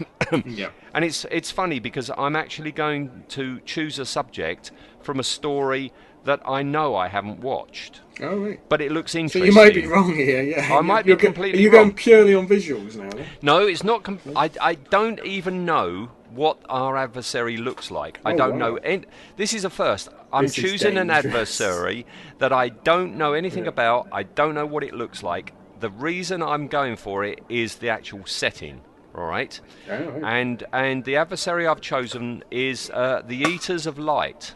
[0.45, 0.69] Yeah.
[0.93, 4.71] And it's it's funny because I'm actually going to choose a subject
[5.01, 5.91] from a story
[6.23, 8.59] that I know I haven't watched, Oh right.
[8.69, 9.41] but it looks interesting.
[9.41, 10.41] So you might be wrong here.
[10.41, 10.77] Yeah.
[10.77, 11.87] I might be You're go- completely Are you wrong.
[11.87, 13.09] going purely on visuals now?
[13.41, 14.03] No, it's not.
[14.03, 18.19] Com- I I don't even know what our adversary looks like.
[18.25, 18.77] I Oh, don't wow.
[18.83, 19.01] know.
[19.37, 20.09] This is a first.
[20.31, 22.05] I'm This choosing an adversary
[22.39, 23.69] that I don't know anything Yeah.
[23.69, 24.07] about.
[24.11, 25.53] I don't know what it looks like.
[25.79, 28.81] The reason I'm going for it is the actual setting.
[29.13, 29.59] All right.
[29.89, 30.21] Oh.
[30.23, 34.53] And and the adversary I've chosen is uh, the Eaters of Light.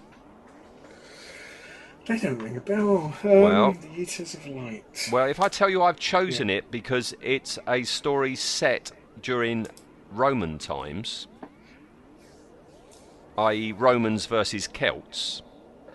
[2.08, 3.16] They don't ring a bell.
[3.24, 5.10] Um, Well- the Eaters of Light.
[5.12, 9.68] Well, if I tell you I've chosen it because it's a story set during
[10.12, 11.28] Roman times,
[13.38, 15.42] i.e., Romans versus Celts.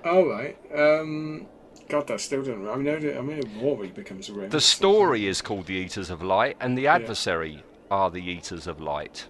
[0.04, 0.56] All right.
[0.74, 1.46] Um,
[1.88, 2.68] God, that still doesn't.
[2.68, 2.98] I know.
[2.98, 4.50] that- I mean, Rory becomes a Roman.
[4.50, 8.80] The story is called The Eaters of Light, and the adversary are the Eaters of
[8.80, 9.26] Light.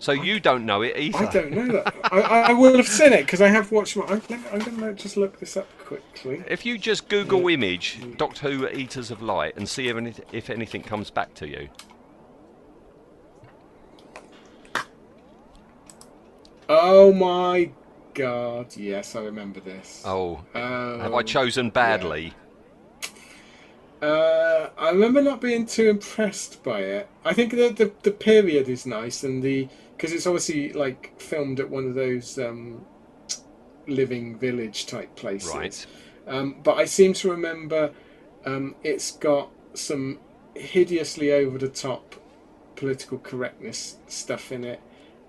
[0.00, 1.18] So you don't know it either.
[1.18, 1.92] I don't know that.
[2.12, 3.96] I, I, I will have seen it because I have watched.
[3.96, 4.22] My, I'm,
[4.52, 6.44] I'm going to just look this up quickly.
[6.46, 10.50] If you just Google image Doctor Who Eaters of Light and see if, any, if
[10.50, 11.68] anything comes back to you.
[16.68, 17.70] Oh my
[18.14, 18.76] God!
[18.76, 20.02] Yes, I remember this.
[20.04, 22.34] Oh, Um, have I chosen badly?
[24.00, 27.08] Uh, I remember not being too impressed by it.
[27.24, 31.58] I think the the, the period is nice and the because it's obviously like filmed
[31.58, 32.84] at one of those um,
[33.88, 35.52] living village type places.
[35.54, 35.86] Right.
[36.28, 37.92] Um, but I seem to remember
[38.44, 40.20] um, it's got some
[40.54, 42.14] hideously over the top
[42.76, 44.80] political correctness stuff in it,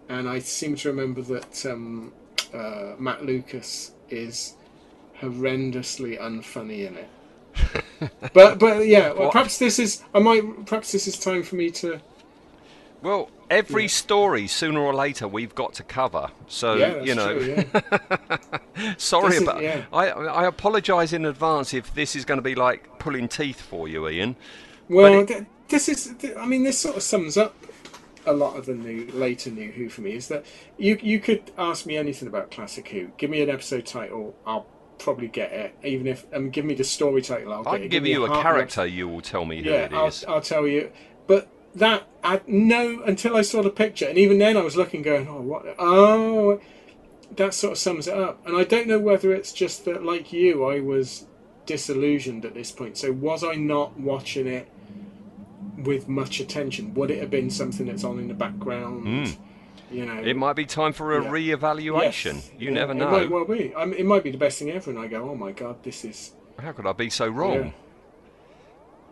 [0.09, 2.11] and I seem to remember that um,
[2.53, 4.55] uh, Matt Lucas is
[5.21, 7.09] horrendously unfunny in it.
[8.33, 11.69] but but yeah, well, perhaps this is I might perhaps this is time for me
[11.71, 11.99] to
[13.01, 16.29] Well, every story sooner or later we've got to cover.
[16.47, 18.37] So yeah you know, true, yeah.
[18.97, 19.61] sorry is- about.
[19.61, 19.85] yeah.
[19.91, 23.87] I I apologise in advance if this is going to be like pulling teeth for
[23.87, 24.35] you, Ian.
[24.87, 26.15] Well, it- th- this is.
[26.17, 27.53] th- I mean, this sort of sums up
[28.29, 30.13] a lot of the new, later New Who for me.
[30.13, 30.45] Is that
[30.77, 30.97] you?
[31.01, 33.09] You could ask me anything about classic Who.
[33.17, 34.67] Give me an episode title, I'll
[34.99, 35.75] probably get it.
[35.83, 38.25] Even if um, give me the story title, I'll get I can Give give you
[38.25, 38.85] a character.
[38.85, 40.13] You will tell me who Yeah, it I'll.
[40.27, 40.91] I'll tell you.
[41.27, 45.01] But that I no until I saw the picture, and even then I was looking,
[45.01, 45.65] going, "Oh, what?
[45.77, 46.61] Oh."
[47.35, 50.33] That sort of sums it up, and I don't know whether it's just that, like
[50.33, 51.27] you, I was
[51.67, 52.97] disillusioned at this point.
[52.97, 54.67] So was I not watching it
[55.83, 56.93] with much attention?
[56.95, 59.03] Would it have been something that's on in the background?
[59.35, 59.43] Hmm.
[59.91, 60.21] You know.
[60.21, 61.31] It might be time for a Yeah.
[61.31, 62.35] re-evaluation.
[62.37, 63.09] Yes, You yeah, never It know.
[63.11, 63.73] might well be.
[63.75, 65.83] I mean, it might be the best thing ever, and I go, "Oh my god,
[65.83, 67.53] this is." How could I be so wrong?
[67.65, 67.71] Yeah.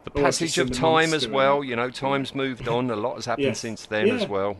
[0.04, 1.64] The passage of the time as well.
[1.64, 2.90] You know, time's moved on.
[2.92, 3.60] A lot has happened Yes.
[3.60, 4.58] since then as well.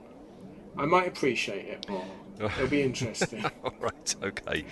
[0.78, 2.06] I might appreciate it more.
[2.40, 3.44] It'll be interesting.
[3.64, 4.66] All right, okay.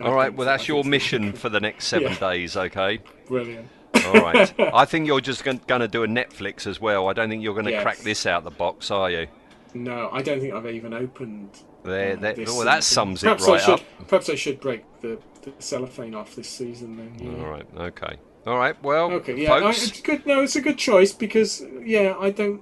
[0.00, 2.98] I All right, well, that's I your mission for the next seven days, okay?
[3.28, 3.68] Brilliant.
[4.06, 4.54] All right.
[4.74, 7.08] I think you're just going to do a Netflix as well.
[7.08, 7.82] I don't think you're going to Yes.
[7.82, 9.26] crack this out the box, are you?
[9.74, 11.50] No, I don't think I've even opened.
[11.84, 13.80] There, uh, there, well, that sums it perhaps I right should, up.
[14.08, 17.16] Perhaps I should break the, the cellophane off this season then.
[17.18, 17.42] Yeah.
[17.42, 18.16] All right, okay.
[18.46, 20.26] All right, well, Okay, yeah, folks, it's good.
[20.26, 22.60] No, it's a good choice because yeah, I don't.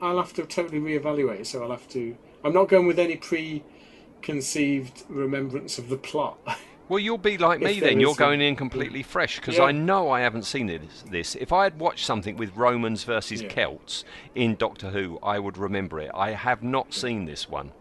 [0.00, 1.40] I'll have to totally reevaluate.
[1.40, 2.16] it, So I'll have to.
[2.44, 6.38] I'm not going with any preconceived remembrance of the plot.
[6.88, 7.98] well, you'll be like me then.
[8.00, 9.64] You're going in completely fresh because Yeah.
[9.64, 11.34] I know I haven't seen this, this.
[11.34, 13.48] If I had watched something with Romans versus Yeah.
[13.48, 16.10] Celts in Doctor Who, I would remember it.
[16.14, 17.72] I have not seen this one.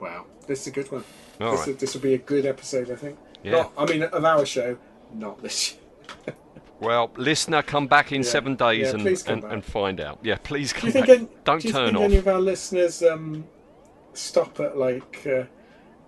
[0.00, 1.04] wow, this is a good one.
[1.40, 1.78] All this, right.
[1.78, 3.18] this will be a good episode, I think.
[3.42, 3.52] Yeah.
[3.52, 4.76] Not, I mean, of our show,
[5.14, 5.76] not this.
[6.80, 8.28] Well, listener, come back in Yeah.
[8.28, 10.20] seven days and, and, and find out.
[10.22, 11.06] Yeah, please Do come you think?
[11.08, 11.18] back.
[11.18, 12.04] Any, Don't do you turn think off.
[12.04, 13.44] any of our listeners um,
[14.12, 15.42] stop at like uh,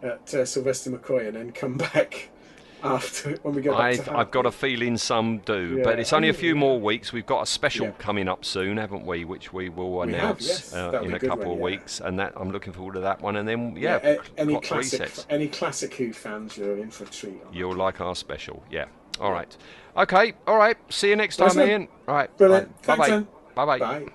[0.03, 2.31] at uh, Sylvester McCoy and then come back
[2.83, 5.99] after when we go back I've, to I've got a feeling some do, Yeah, but
[5.99, 7.13] it's only a few more weeks.
[7.13, 7.93] We've got a special Yeah.
[7.99, 9.25] coming up soon, haven't we?
[9.27, 10.75] Which we will We have, announce yes.
[10.75, 11.65] uh, in a a couple one, of yeah.
[11.65, 13.37] weeks, and that I'm looking forward to that one.
[13.37, 15.27] And then yeah, any classic, resets.
[15.29, 17.43] any classic Who fans, you're in for a treat.
[17.53, 18.87] You'll like our special, yeah.
[19.21, 19.55] All right,
[19.99, 20.79] okay, all right.
[20.91, 21.61] See you next time.
[21.61, 21.89] Ian.
[22.09, 22.69] All right, Brilliant.
[22.87, 23.11] Bye Thanks, bye.
[23.11, 23.29] then.
[23.55, 23.79] Bye bye.
[23.79, 24.07] Bye.